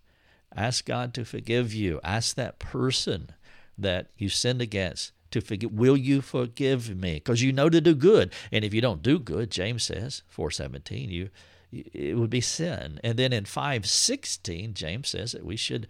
Ask 0.55 0.85
God 0.85 1.13
to 1.13 1.25
forgive 1.25 1.73
you. 1.73 1.99
Ask 2.03 2.35
that 2.35 2.59
person 2.59 3.31
that 3.77 4.07
you 4.17 4.29
sinned 4.29 4.61
against 4.61 5.11
to 5.31 5.41
forgive. 5.41 5.71
Will 5.71 5.97
you 5.97 6.21
forgive 6.21 6.95
me? 6.95 7.15
Because 7.15 7.41
you 7.41 7.51
know 7.51 7.69
to 7.69 7.81
do 7.81 7.95
good. 7.95 8.33
And 8.51 8.65
if 8.65 8.73
you 8.73 8.81
don't 8.81 9.03
do 9.03 9.19
good, 9.19 9.51
James 9.51 9.83
says, 9.83 10.23
417, 10.27 11.09
you 11.09 11.29
it 11.71 12.17
would 12.17 12.31
be 12.31 12.41
sin. 12.41 12.99
And 13.03 13.17
then 13.19 13.31
in 13.31 13.45
516, 13.45 14.73
James 14.73 15.09
says 15.09 15.33
that 15.33 15.45
we 15.45 15.55
should 15.55 15.87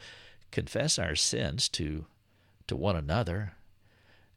confess 0.52 1.00
our 1.00 1.16
sins 1.16 1.70
to 1.70 2.06
to 2.68 2.76
one 2.76 2.96
another. 2.96 3.54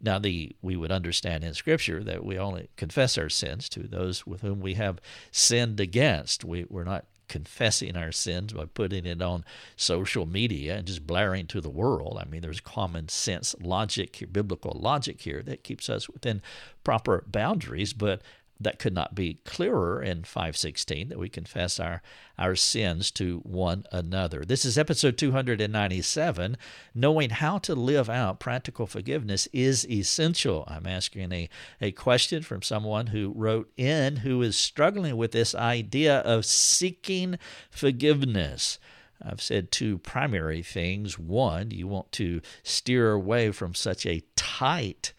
Now, 0.01 0.19
the 0.19 0.57
we 0.63 0.77
would 0.77 0.93
understand 0.93 1.45
in 1.45 1.55
Scripture 1.55 2.03
that 2.05 2.25
we 2.25 2.39
only 2.39 2.69
confess 2.77 3.19
our 3.19 3.29
sins 3.29 3.69
to 3.71 3.81
those 3.81 4.27
with 4.27 4.41
whom 4.41 4.61
we 4.61 4.75
have 4.75 5.01
sinned 5.31 5.81
against. 5.81 6.45
We, 6.45 6.65
we're 6.69 6.85
not 6.85 7.07
confessing 7.33 7.97
our 7.97 8.12
sins 8.12 8.53
by 8.53 8.66
putting 8.66 9.07
it 9.07 9.23
on 9.23 9.42
social 9.75 10.27
media 10.27 10.77
and 10.77 10.87
just 10.87 11.07
blaring 11.07 11.47
to 11.47 11.62
the 11.62 11.71
world. 11.71 12.18
I 12.21 12.29
mean, 12.29 12.42
there's 12.42 12.61
common 12.61 13.09
sense 13.09 13.55
logic, 13.59 14.23
biblical 14.31 14.79
logic 14.79 15.23
here 15.23 15.42
that 15.45 15.64
keeps 15.64 15.88
us 15.88 16.11
within 16.11 16.42
proper 16.85 17.25
boundaries, 17.27 17.95
but 17.95 18.21
that 18.61 18.79
could 18.79 18.95
not 18.95 19.15
be 19.15 19.41
clearer 19.45 20.03
in 20.03 20.25
516 20.25 21.09
that 21.09 21.19
we 21.19 21.29
confess 21.29 21.81
our, 21.81 22.03
our 22.38 22.55
sins 22.55 23.11
to 23.12 23.38
one 23.41 23.85
another. 23.91 24.45
This 24.45 24.65
is 24.65 24.79
episode 24.79 25.19
297. 25.19 26.57
Knowing 26.95 27.31
how 27.31 27.59
to 27.59 27.75
live 27.75 28.09
out 28.09 28.41
practical 28.41 28.87
forgiveness 28.87 29.49
is 29.53 29.88
essential. 29.88 30.65
I'm 30.69 30.87
asking 30.87 31.33
a, 31.33 31.49
a 31.81 31.93
question 31.93 32.43
from 32.43 32.62
someone 32.62 33.09
who 33.09 33.33
wrote 33.35 33.71
in 33.77 34.17
who 34.17 34.43
is 34.43 34.57
struggling 34.57 35.17
with 35.17 35.33
this 35.33 35.55
idea 35.55 36.19
of 36.21 36.45
seeking 36.45 37.38
forgiveness. 37.71 38.79
I've 39.25 39.43
said 39.43 39.71
two 39.71 39.99
primary 39.99 40.62
things. 40.62 41.19
One, 41.19 41.71
you 41.71 41.87
want 41.87 42.11
to 42.12 42.41
steer 42.62 43.12
away 43.12 43.53
from 43.53 43.75
such 43.75 44.05
a 44.05 44.23
tight 44.37 45.12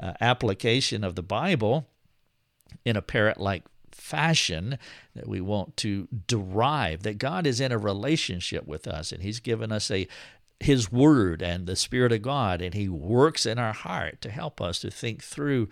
uh, 0.00 0.12
application 0.20 1.02
of 1.02 1.16
the 1.16 1.22
Bible 1.22 1.88
in 2.84 2.96
a 2.96 3.02
parrot 3.02 3.38
like 3.38 3.64
fashion 3.92 4.78
that 5.14 5.28
we 5.28 5.40
want 5.40 5.76
to 5.76 6.08
derive 6.26 7.02
that 7.02 7.18
God 7.18 7.46
is 7.46 7.60
in 7.60 7.72
a 7.72 7.78
relationship 7.78 8.66
with 8.66 8.86
us 8.86 9.12
and 9.12 9.22
he's 9.22 9.40
given 9.40 9.72
us 9.72 9.90
a 9.90 10.06
his 10.60 10.90
word 10.90 11.42
and 11.42 11.66
the 11.66 11.76
spirit 11.76 12.12
of 12.12 12.22
God 12.22 12.60
and 12.60 12.74
he 12.74 12.88
works 12.88 13.46
in 13.46 13.58
our 13.58 13.72
heart 13.72 14.20
to 14.22 14.30
help 14.30 14.60
us 14.60 14.80
to 14.80 14.90
think 14.90 15.22
through 15.22 15.68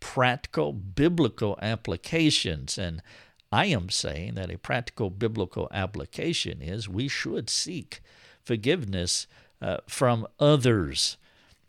practical 0.00 0.72
biblical 0.72 1.58
applications. 1.60 2.78
And 2.78 3.02
I 3.50 3.66
am 3.66 3.90
saying 3.90 4.34
that 4.34 4.50
a 4.50 4.58
practical 4.58 5.10
biblical 5.10 5.68
application 5.72 6.62
is 6.62 6.88
we 6.88 7.08
should 7.08 7.50
seek 7.50 8.00
forgiveness 8.44 9.26
uh, 9.60 9.78
from 9.88 10.26
others. 10.38 11.16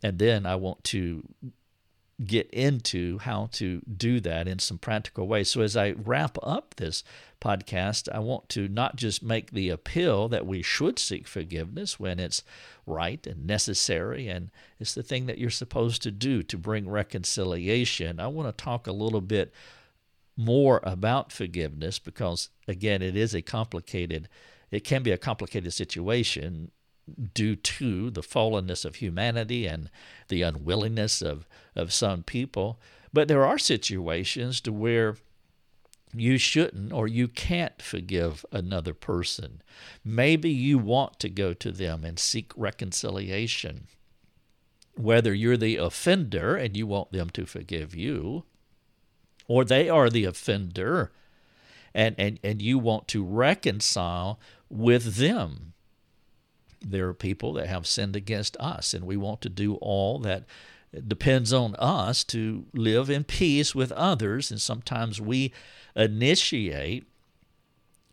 And 0.02 0.18
then 0.18 0.46
I 0.46 0.56
want 0.56 0.84
to 0.84 1.24
get 2.24 2.50
into 2.50 3.18
how 3.18 3.48
to 3.52 3.80
do 3.80 4.20
that 4.20 4.46
in 4.46 4.58
some 4.58 4.78
practical 4.78 5.26
ways. 5.26 5.48
So, 5.48 5.62
as 5.62 5.76
I 5.76 5.92
wrap 5.92 6.36
up 6.42 6.74
this 6.76 7.02
podcast, 7.40 8.08
I 8.12 8.18
want 8.18 8.48
to 8.50 8.68
not 8.68 8.96
just 8.96 9.22
make 9.22 9.50
the 9.50 9.70
appeal 9.70 10.28
that 10.28 10.46
we 10.46 10.62
should 10.62 10.98
seek 10.98 11.26
forgiveness 11.26 11.98
when 11.98 12.18
it's 12.18 12.42
right 12.86 13.24
and 13.26 13.46
necessary, 13.46 14.28
and 14.28 14.50
it's 14.78 14.94
the 14.94 15.02
thing 15.02 15.26
that 15.26 15.38
you're 15.38 15.50
supposed 15.50 16.02
to 16.02 16.10
do 16.10 16.42
to 16.42 16.58
bring 16.58 16.88
reconciliation. 16.88 18.20
I 18.20 18.26
want 18.26 18.48
to 18.48 18.64
talk 18.64 18.86
a 18.86 18.92
little 18.92 19.22
bit 19.22 19.52
more 20.36 20.80
about 20.82 21.32
forgiveness 21.32 21.98
because, 21.98 22.50
again, 22.68 23.02
it 23.02 23.16
is 23.16 23.34
a 23.34 23.42
complicated, 23.42 24.28
it 24.70 24.84
can 24.84 25.02
be 25.02 25.10
a 25.10 25.18
complicated 25.18 25.72
situation 25.72 26.70
due 27.34 27.56
to 27.56 28.10
the 28.10 28.22
fallenness 28.22 28.84
of 28.84 28.96
humanity 28.96 29.66
and 29.66 29.90
the 30.28 30.42
unwillingness 30.42 31.22
of, 31.22 31.46
of 31.74 31.92
some 31.92 32.22
people. 32.22 32.78
But 33.12 33.28
there 33.28 33.44
are 33.44 33.58
situations 33.58 34.60
to 34.62 34.72
where 34.72 35.16
you 36.14 36.38
shouldn't 36.38 36.92
or 36.92 37.06
you 37.06 37.28
can't 37.28 37.80
forgive 37.80 38.44
another 38.52 38.94
person. 38.94 39.62
Maybe 40.04 40.50
you 40.50 40.78
want 40.78 41.20
to 41.20 41.28
go 41.28 41.54
to 41.54 41.70
them 41.70 42.04
and 42.04 42.18
seek 42.18 42.52
reconciliation. 42.56 43.86
Whether 44.96 45.32
you're 45.32 45.56
the 45.56 45.76
offender 45.76 46.56
and 46.56 46.76
you 46.76 46.86
want 46.86 47.12
them 47.12 47.30
to 47.30 47.46
forgive 47.46 47.94
you, 47.94 48.44
or 49.46 49.64
they 49.64 49.88
are 49.88 50.10
the 50.10 50.24
offender 50.24 51.10
and, 51.94 52.14
and, 52.18 52.38
and 52.44 52.62
you 52.62 52.78
want 52.78 53.08
to 53.08 53.24
reconcile 53.24 54.38
with 54.68 55.16
them 55.16 55.72
there 56.80 57.08
are 57.08 57.14
people 57.14 57.52
that 57.54 57.68
have 57.68 57.86
sinned 57.86 58.16
against 58.16 58.56
us, 58.58 58.94
and 58.94 59.04
we 59.04 59.16
want 59.16 59.40
to 59.42 59.48
do 59.48 59.74
all 59.76 60.18
that 60.20 60.44
depends 61.06 61.52
on 61.52 61.76
us 61.76 62.24
to 62.24 62.66
live 62.74 63.08
in 63.10 63.24
peace 63.24 63.74
with 63.74 63.92
others. 63.92 64.50
And 64.50 64.60
sometimes 64.60 65.20
we 65.20 65.52
initiate 65.94 67.06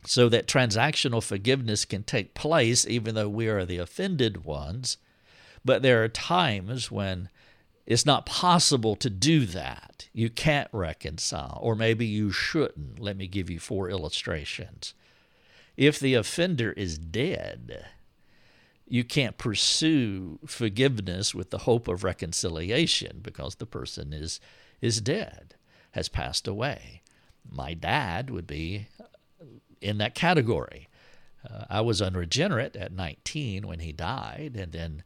so 0.06 0.30
that 0.30 0.48
transactional 0.48 1.24
forgiveness 1.24 1.86
can 1.86 2.04
take 2.04 2.34
place, 2.34 2.86
even 2.88 3.16
though 3.16 3.30
we 3.30 3.48
are 3.48 3.66
the 3.66 3.80
offended 3.80 4.46
ones. 4.46 4.98
But 5.66 5.82
there 5.82 6.04
are 6.04 6.10
times 6.10 6.92
when 6.92 7.30
it's 7.86 8.06
not 8.06 8.26
possible 8.26 8.96
to 8.98 9.10
do 9.10 9.46
that. 9.48 10.08
You 10.14 10.30
can't 10.30 10.70
reconcile, 10.72 11.60
or 11.62 11.76
maybe 11.76 12.06
you 12.06 12.32
shouldn't. 12.32 13.00
Let 13.00 13.18
me 13.18 13.28
give 13.28 13.50
you 13.50 13.60
four 13.60 13.90
illustrations. 13.90 14.94
If 15.76 16.00
the 16.00 16.14
offender 16.14 16.72
is 16.74 16.98
dead, 16.98 17.86
you 18.88 19.04
can't 19.04 19.38
pursue 19.38 20.40
forgiveness 20.46 21.36
with 21.36 21.50
the 21.50 21.60
hope 21.60 21.88
of 21.88 22.04
reconciliation 22.04 23.20
because 23.22 23.56
the 23.56 23.66
person 23.66 24.14
is 24.14 24.40
is 24.82 25.02
dead, 25.02 25.56
has 25.92 26.08
passed 26.08 26.48
away. 26.48 27.02
My 27.50 27.74
dad 27.74 28.30
would 28.30 28.46
be 28.46 28.88
in 29.82 29.98
that 29.98 30.14
category. 30.16 30.88
Uh, 31.50 31.66
I 31.70 31.82
was 31.82 32.02
unregenerate 32.02 32.76
at 32.76 32.92
19 32.92 33.66
when 33.68 33.80
he 33.80 33.92
died, 33.92 34.56
and 34.56 34.72
then 34.72 35.04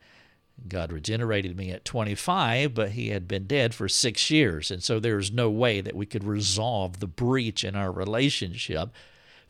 God 0.68 0.92
regenerated 0.92 1.56
me 1.56 1.72
at 1.72 1.86
25, 1.86 2.74
but 2.74 2.92
he 2.92 3.10
had 3.10 3.28
been 3.28 3.48
dead 3.48 3.74
for 3.74 3.88
six 3.88 4.30
years. 4.30 4.72
And 4.72 4.84
so 4.84 5.00
there's 5.00 5.32
no 5.32 5.50
way 5.50 5.82
that 5.82 5.96
we 5.96 6.06
could 6.06 6.24
resolve 6.24 7.00
the 7.00 7.08
breach 7.08 7.64
in 7.64 7.76
our 7.76 7.92
relationship 7.92 8.90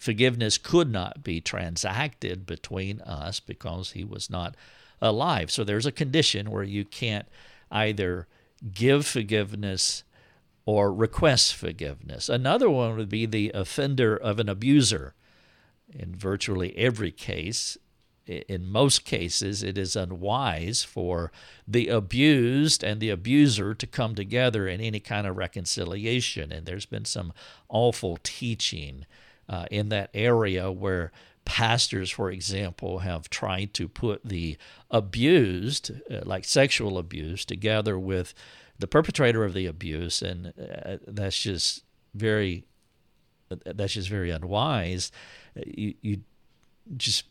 Forgiveness 0.02 0.58
could 0.58 0.92
not 0.92 1.24
be 1.24 1.40
transacted 1.40 2.48
between 2.48 3.02
us 3.02 3.40
because 3.40 3.92
he 3.92 4.04
was 4.04 4.32
not 4.32 4.56
alive. 5.00 5.52
So 5.52 5.64
there's 5.64 5.86
a 5.86 5.92
condition 5.92 6.50
where 6.50 6.64
you 6.64 6.84
can't 6.84 7.28
either 7.70 8.28
give 8.74 9.06
forgiveness 9.06 10.04
or 10.66 10.92
request 10.92 11.54
forgiveness. 11.54 12.30
Another 12.30 12.68
one 12.68 12.98
would 12.98 13.10
be 13.10 13.28
the 13.28 13.52
offender 13.54 14.18
of 14.18 14.40
an 14.40 14.50
abuser. 14.50 15.14
In 15.88 16.16
virtually 16.16 16.76
every 16.76 17.12
case, 17.12 17.78
in 18.26 18.66
most 18.66 19.06
cases, 19.06 19.62
it 19.62 19.78
is 19.78 19.96
unwise 19.96 20.84
for 20.84 21.32
the 21.68 21.90
abused 21.90 22.84
and 22.84 23.00
the 23.00 23.12
abuser 23.12 23.76
to 23.76 23.86
come 23.86 24.16
together 24.16 24.68
in 24.68 24.82
any 24.82 25.00
kind 25.00 25.28
of 25.28 25.38
reconciliation. 25.38 26.52
And 26.52 26.66
there's 26.66 26.88
been 26.88 27.06
some 27.06 27.34
awful 27.70 28.18
teaching 28.24 29.06
uh, 29.52 29.66
in 29.70 29.90
that 29.90 30.10
area 30.14 30.72
where 30.72 31.12
pastors, 31.44 32.10
for 32.10 32.32
example, 32.32 33.00
have 33.00 33.30
tried 33.30 33.74
to 33.74 33.88
put 33.88 34.24
the 34.24 34.58
abused, 34.90 35.92
uh, 36.10 36.22
like 36.24 36.46
sexual 36.46 36.98
abuse, 36.98 37.44
together 37.44 38.00
with 38.00 38.34
the 38.80 38.88
perpetrator 38.88 39.44
of 39.44 39.54
the 39.54 39.66
abuse, 39.66 40.22
and 40.22 40.54
uh, 40.58 40.98
that's 41.06 41.40
just 41.40 41.84
very 42.16 42.66
that's 43.66 43.94
just 43.94 44.08
very 44.08 44.32
unwise. 44.32 45.12
You, 45.56 45.94
you 46.02 46.22
just 46.96 47.26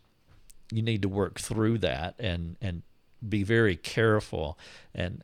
you 0.71 0.83
need 0.83 1.01
to 1.03 1.09
work 1.09 1.41
through 1.41 1.79
that 1.79 2.15
and 2.19 2.57
and 2.61 2.83
be 3.27 3.43
very 3.43 3.77
careful 3.77 4.59
and 4.95 5.23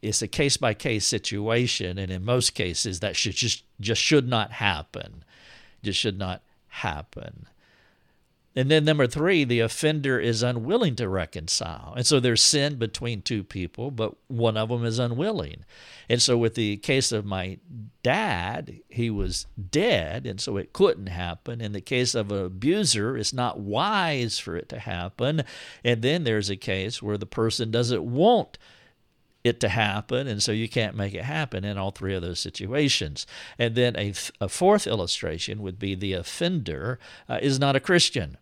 it's 0.00 0.22
a 0.22 0.28
case 0.28 0.56
by 0.56 0.72
case 0.72 1.04
situation 1.04 1.98
and 1.98 2.10
in 2.10 2.24
most 2.24 2.50
cases 2.50 3.00
that 3.00 3.16
should 3.16 3.34
just 3.34 3.64
just 3.80 4.00
should 4.00 4.28
not 4.28 4.52
happen 4.52 5.24
just 5.86 5.98
should 5.98 6.18
not 6.18 6.42
happen 6.68 7.46
and 8.58 8.70
then 8.70 8.86
number 8.86 9.06
three, 9.06 9.44
the 9.44 9.60
offender 9.60 10.18
is 10.18 10.42
unwilling 10.42 10.96
to 10.96 11.10
reconcile. 11.10 11.92
And 11.94 12.06
so 12.06 12.18
there's 12.18 12.40
sin 12.40 12.76
between 12.76 13.20
two 13.20 13.44
people, 13.44 13.90
but 13.90 14.14
one 14.28 14.56
of 14.56 14.70
them 14.70 14.82
is 14.82 14.98
unwilling. 14.98 15.66
And 16.08 16.22
so 16.22 16.38
with 16.38 16.54
the 16.54 16.78
case 16.78 17.12
of 17.12 17.26
my 17.26 17.58
dad, 18.02 18.80
he 18.88 19.10
was 19.10 19.46
dead, 19.70 20.26
and 20.26 20.40
so 20.40 20.56
it 20.56 20.72
couldn't 20.72 21.08
happen. 21.08 21.60
In 21.60 21.72
the 21.72 21.82
case 21.82 22.14
of 22.14 22.32
an 22.32 22.46
abuser, 22.46 23.18
it's 23.18 23.34
not 23.34 23.60
wise 23.60 24.38
for 24.38 24.56
it 24.56 24.70
to 24.70 24.78
happen. 24.78 25.44
And 25.84 26.00
then 26.00 26.24
there's 26.24 26.48
a 26.48 26.56
case 26.56 27.02
where 27.02 27.18
the 27.18 27.26
person 27.26 27.70
doesn't 27.70 28.02
want 28.02 28.56
it 29.46 29.60
to 29.60 29.68
happen, 29.68 30.26
and 30.26 30.42
so 30.42 30.52
you 30.52 30.68
can't 30.68 30.96
make 30.96 31.14
it 31.14 31.24
happen 31.24 31.64
in 31.64 31.78
all 31.78 31.90
three 31.90 32.14
of 32.14 32.22
those 32.22 32.40
situations. 32.40 33.26
And 33.58 33.74
then 33.74 33.96
a, 33.96 34.12
a 34.40 34.48
fourth 34.48 34.86
illustration 34.86 35.62
would 35.62 35.78
be 35.78 35.94
the 35.94 36.12
offender 36.12 36.98
uh, 37.28 37.38
is 37.40 37.58
not 37.58 37.76
a 37.76 37.80
Christian. 37.80 38.38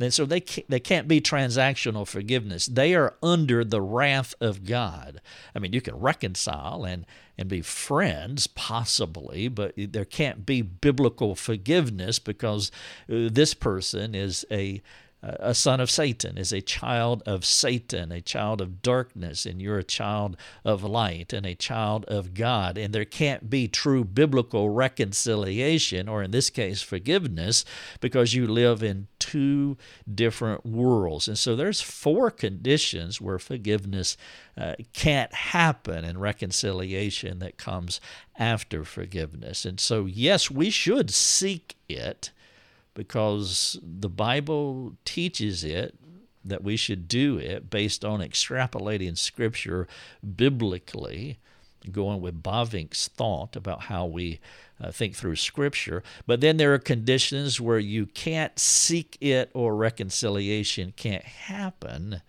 And 0.00 0.14
so 0.14 0.24
they 0.24 0.40
can't, 0.40 0.68
they 0.70 0.80
can't 0.80 1.08
be 1.08 1.20
transactional 1.20 2.06
forgiveness. 2.06 2.66
They 2.66 2.94
are 2.94 3.14
under 3.22 3.64
the 3.64 3.82
wrath 3.82 4.34
of 4.40 4.64
God. 4.64 5.20
I 5.54 5.58
mean, 5.58 5.74
you 5.74 5.82
can 5.82 5.96
reconcile 5.96 6.84
and, 6.84 7.04
and 7.36 7.48
be 7.48 7.60
friends, 7.60 8.46
possibly, 8.46 9.48
but 9.48 9.74
there 9.76 10.06
can't 10.06 10.46
be 10.46 10.62
biblical 10.62 11.34
forgiveness 11.34 12.18
because 12.18 12.72
uh, 13.12 13.28
this 13.30 13.52
person 13.52 14.14
is 14.14 14.46
a 14.50 14.80
a 15.22 15.54
son 15.54 15.80
of 15.80 15.90
Satan 15.90 16.38
is 16.38 16.52
a 16.52 16.62
child 16.62 17.22
of 17.26 17.44
Satan, 17.44 18.10
a 18.10 18.22
child 18.22 18.62
of 18.62 18.80
darkness, 18.80 19.44
and 19.44 19.60
you're 19.60 19.78
a 19.78 19.84
child 19.84 20.36
of 20.64 20.82
light 20.82 21.34
and 21.34 21.44
a 21.44 21.54
child 21.54 22.06
of 22.06 22.32
God. 22.32 22.78
And 22.78 22.94
there 22.94 23.04
can't 23.04 23.50
be 23.50 23.68
true 23.68 24.02
biblical 24.04 24.70
reconciliation, 24.70 26.08
or 26.08 26.22
in 26.22 26.30
this 26.30 26.48
case, 26.48 26.80
forgiveness, 26.80 27.66
because 28.00 28.32
you 28.32 28.46
live 28.46 28.82
in 28.82 29.08
two 29.18 29.76
different 30.12 30.64
worlds. 30.64 31.28
And 31.28 31.38
so 31.38 31.54
there's 31.54 31.82
four 31.82 32.30
conditions 32.30 33.20
where 33.20 33.38
forgiveness 33.38 34.16
uh, 34.56 34.76
can't 34.94 35.34
happen 35.34 36.02
and 36.04 36.20
reconciliation 36.20 37.40
that 37.40 37.58
comes 37.58 38.00
after 38.38 38.84
forgiveness. 38.84 39.66
And 39.66 39.78
so, 39.78 40.06
yes, 40.06 40.50
we 40.50 40.70
should 40.70 41.10
seek 41.10 41.76
it 41.90 42.30
because 42.94 43.78
the 43.82 44.08
Bible 44.08 44.96
teaches 45.04 45.64
it 45.64 45.96
that 46.44 46.64
we 46.64 46.76
should 46.76 47.06
do 47.06 47.38
it 47.38 47.70
based 47.70 48.04
on 48.04 48.20
extrapolating 48.20 49.16
Scripture 49.16 49.86
biblically, 50.36 51.38
going 51.90 52.20
with 52.20 52.42
Bavinck's 52.42 53.08
thought 53.08 53.56
about 53.56 53.82
how 53.82 54.06
we 54.06 54.40
uh, 54.80 54.90
think 54.90 55.14
through 55.14 55.36
Scripture. 55.36 56.02
But 56.26 56.40
then 56.40 56.56
there 56.56 56.72
are 56.74 56.78
conditions 56.78 57.60
where 57.60 57.78
you 57.78 58.06
can't 58.06 58.58
seek 58.58 59.16
it 59.20 59.50
or 59.54 59.76
reconciliation 59.76 60.92
can't 60.96 61.24
happen. 61.24 62.22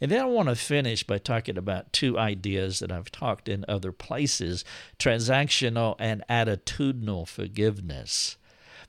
And 0.00 0.10
then 0.10 0.22
I 0.22 0.24
want 0.24 0.48
to 0.48 0.56
finish 0.56 1.02
by 1.02 1.18
talking 1.18 1.58
about 1.58 1.92
two 1.92 2.18
ideas 2.18 2.78
that 2.78 2.90
I've 2.90 3.12
talked 3.12 3.48
in 3.48 3.66
other 3.68 3.92
places 3.92 4.64
transactional 4.98 5.96
and 5.98 6.24
attitudinal 6.28 7.28
forgiveness. 7.28 8.38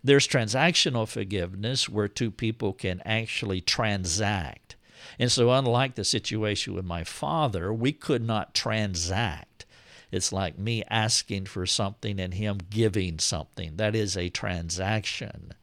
There's 0.03 0.27
transactional 0.27 1.07
forgiveness 1.07 1.87
where 1.87 2.07
two 2.07 2.31
people 2.31 2.73
can 2.73 3.01
actually 3.05 3.61
transact. 3.61 4.75
And 5.19 5.31
so, 5.31 5.51
unlike 5.51 5.95
the 5.95 6.03
situation 6.03 6.73
with 6.73 6.85
my 6.85 7.03
father, 7.03 7.71
we 7.73 7.91
could 7.91 8.23
not 8.23 8.55
transact. 8.55 9.65
It's 10.11 10.33
like 10.33 10.57
me 10.57 10.83
asking 10.89 11.45
for 11.45 11.65
something 11.65 12.19
and 12.19 12.33
him 12.33 12.59
giving 12.69 13.19
something. 13.19 13.77
That 13.77 13.95
is 13.95 14.17
a 14.17 14.29
transaction. 14.29 15.53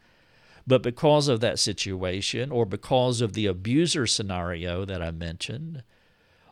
But 0.66 0.82
because 0.82 1.28
of 1.28 1.40
that 1.40 1.58
situation, 1.58 2.50
or 2.50 2.64
because 2.66 3.20
of 3.20 3.32
the 3.32 3.46
abuser 3.46 4.06
scenario 4.06 4.84
that 4.84 5.02
I 5.02 5.10
mentioned, 5.10 5.82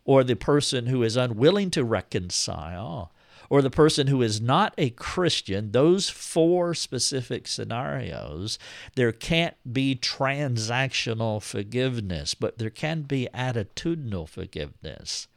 or 0.05 0.25
the 0.25 0.37
person 0.37 0.87
who 0.87 1.03
is 1.03 1.17
unwilling 1.17 1.71
to 1.73 1.85
reconcile, 1.85 3.13
or 3.49 3.63
the 3.63 3.71
person 3.71 4.07
who 4.07 4.23
is 4.23 4.41
not 4.41 4.75
a 4.77 4.91
Christian, 4.91 5.73
those 5.73 6.09
four 6.09 6.75
specific 6.75 7.47
scenarios, 7.47 8.59
there 8.95 9.13
can't 9.13 9.57
be 9.71 9.97
transactional 9.97 11.43
forgiveness, 11.43 12.35
but 12.35 12.59
there 12.59 12.71
can 12.71 13.03
be 13.03 13.29
attitudinal 13.35 14.29
forgiveness. 14.29 15.29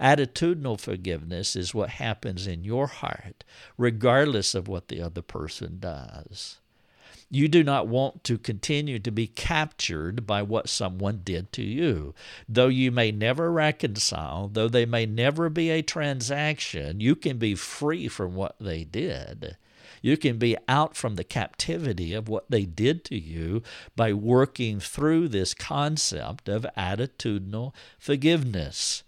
Attitudinal 0.00 0.78
forgiveness 0.78 1.56
is 1.56 1.74
what 1.74 1.90
happens 1.90 2.46
in 2.46 2.64
your 2.64 2.86
heart, 2.86 3.44
regardless 3.78 4.54
of 4.54 4.68
what 4.68 4.88
the 4.88 5.00
other 5.00 5.22
person 5.22 5.78
does. 5.80 6.58
You 7.28 7.48
do 7.48 7.64
not 7.64 7.88
want 7.88 8.22
to 8.24 8.38
continue 8.38 9.00
to 9.00 9.10
be 9.10 9.26
captured 9.26 10.26
by 10.26 10.42
what 10.42 10.68
someone 10.68 11.22
did 11.24 11.52
to 11.54 11.62
you. 11.62 12.14
Though 12.48 12.68
you 12.68 12.92
may 12.92 13.10
never 13.10 13.50
reconcile, 13.50 14.48
though 14.48 14.68
they 14.68 14.86
may 14.86 15.06
never 15.06 15.48
be 15.48 15.70
a 15.70 15.82
transaction, 15.82 17.00
you 17.00 17.16
can 17.16 17.38
be 17.38 17.56
free 17.56 18.06
from 18.06 18.34
what 18.36 18.54
they 18.60 18.84
did. 18.84 19.56
You 20.02 20.16
can 20.16 20.38
be 20.38 20.56
out 20.68 20.96
from 20.96 21.16
the 21.16 21.24
captivity 21.24 22.12
of 22.12 22.28
what 22.28 22.48
they 22.48 22.64
did 22.64 23.04
to 23.06 23.18
you 23.18 23.62
by 23.96 24.12
working 24.12 24.78
through 24.78 25.28
this 25.28 25.52
concept 25.52 26.48
of 26.48 26.64
attitudinal 26.76 27.74
forgiveness. 27.98 29.02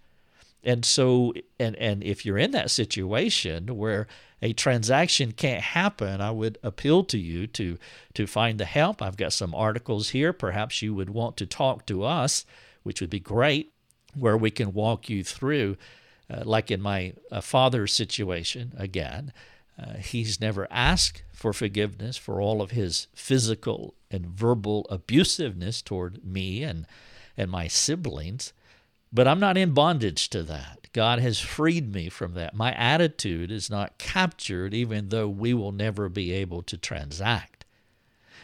And 0.69 0.85
so, 0.85 1.33
and, 1.59 1.77
and 1.77 2.05
if 2.05 2.27
you're 2.27 2.37
in 2.37 2.51
that 2.51 2.71
situation 2.71 3.79
where 3.79 4.07
a 4.43 4.53
transaction 4.53 5.33
can't 5.33 5.63
happen, 5.63 6.21
I 6.21 6.31
would 6.31 6.59
appeal 6.63 7.05
to 7.05 7.17
you 7.17 7.47
to, 7.47 7.79
to 8.13 8.27
find 8.27 8.61
the 8.61 8.67
help. 8.67 9.01
I've 9.01 9.17
got 9.17 9.33
some 9.33 9.55
articles 9.55 10.11
here. 10.11 10.35
Perhaps 10.35 10.83
you 10.83 10.93
would 10.95 11.09
want 11.09 11.39
to 11.39 11.47
talk 11.47 11.87
to 11.87 12.05
us, 12.05 12.45
which 12.83 13.01
would 13.01 13.09
be 13.09 13.19
great, 13.19 13.73
where 14.15 14.37
we 14.37 14.51
can 14.51 14.75
walk 14.75 15.09
you 15.09 15.25
through, 15.25 15.79
uh, 16.29 16.43
like 16.45 16.71
in 16.71 16.83
my 16.83 17.15
uh, 17.33 17.41
father's 17.41 17.95
situation 17.95 18.75
again. 18.77 19.33
Uh, 19.83 19.95
he's 19.95 20.39
never 20.39 20.69
asked 20.71 21.23
for 21.33 21.55
forgiveness 21.55 22.19
for 22.19 22.43
all 22.43 22.61
of 22.61 22.73
his 22.73 23.07
physical 23.15 23.95
and 24.11 24.27
verbal 24.27 24.87
abusiveness 24.91 25.83
toward 25.83 26.23
me 26.23 26.63
and, 26.63 26.85
and 27.39 27.51
my 27.51 27.69
siblings. 27.69 28.53
But 29.13 29.27
I'm 29.27 29.41
not 29.41 29.57
in 29.57 29.73
bondage 29.73 30.29
to 30.31 30.43
that. 30.45 30.89
God 30.93 31.19
has 31.19 31.41
freed 31.41 31.95
me 31.95 32.09
from 32.09 32.35
that. 32.35 32.55
My 32.55 32.73
attitude 32.75 33.51
is 33.51 33.71
not 33.71 33.99
captured, 33.99 34.75
even 34.75 35.09
though 35.09 35.29
we 35.29 35.55
will 35.55 35.73
never 35.73 36.09
be 36.09 36.33
able 36.33 36.63
to 36.63 36.77
transact. 36.77 37.65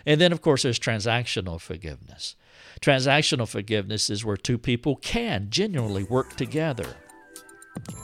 And 0.06 0.20
then, 0.20 0.32
of 0.32 0.40
course, 0.40 0.62
there's 0.62 0.78
transactional 0.78 1.60
forgiveness. 1.60 2.36
Transactional 2.80 3.48
forgiveness 3.48 4.10
is 4.10 4.24
where 4.24 4.36
two 4.36 4.58
people 4.58 4.96
can 4.96 5.48
genuinely 5.50 6.04
work 6.04 6.36
together 6.36 6.96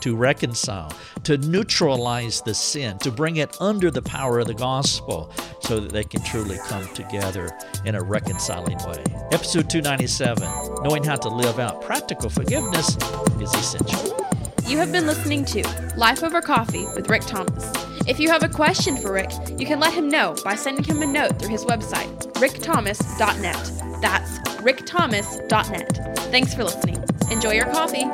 to 0.01 0.17
reconcile, 0.17 0.93
to 1.25 1.39
neutralize 1.39 2.41
the 2.43 2.55
sin, 2.55 2.99
to 2.99 3.11
bring 3.11 3.37
it 3.37 3.57
under 3.61 3.91
the 3.91 4.03
power 4.03 4.39
of 4.39 4.47
the 4.47 4.55
gospel 4.55 5.33
so 5.61 5.81
that 5.81 5.93
they 5.93 6.05
can 6.05 6.23
truly 6.23 6.59
come 6.67 6.87
together 6.95 7.51
in 7.85 7.95
a 7.95 8.03
reconciling 8.03 8.79
way. 8.79 9.05
Episode 9.33 9.69
297 9.69 10.49
Knowing 10.83 11.05
how 11.05 11.17
to 11.17 11.29
live 11.29 11.59
out 11.59 11.83
practical 11.83 12.31
forgiveness 12.31 12.97
is 13.41 13.53
essential. 13.55 14.17
You 14.67 14.79
have 14.79 14.93
been 14.93 15.07
listening 15.07 15.45
to 15.47 15.63
Life 15.97 16.23
Over 16.23 16.41
Coffee 16.41 16.85
with 16.95 17.09
Rick 17.09 17.23
Thomas. 17.23 17.73
If 18.07 18.19
you 18.19 18.31
have 18.31 18.43
a 18.43 18.49
question 18.49 18.97
for 18.97 19.13
Rick, 19.13 19.31
you 19.59 19.67
can 19.67 19.81
let 19.81 19.93
him 19.93 20.09
know 20.09 20.35
by 20.45 20.55
sending 20.55 20.85
him 20.85 21.03
a 21.03 21.07
note 21.07 21.39
through 21.39 21.51
his 21.51 21.65
website, 21.65 22.33
rickthomas.net. 22.35 24.01
That's 24.01 24.39
rickthomas.net. 24.61 26.19
Thanks 26.31 26.55
for 26.55 26.65
listening. 26.65 27.03
Enjoy 27.31 27.53
your 27.53 27.67
coffee. 27.67 28.07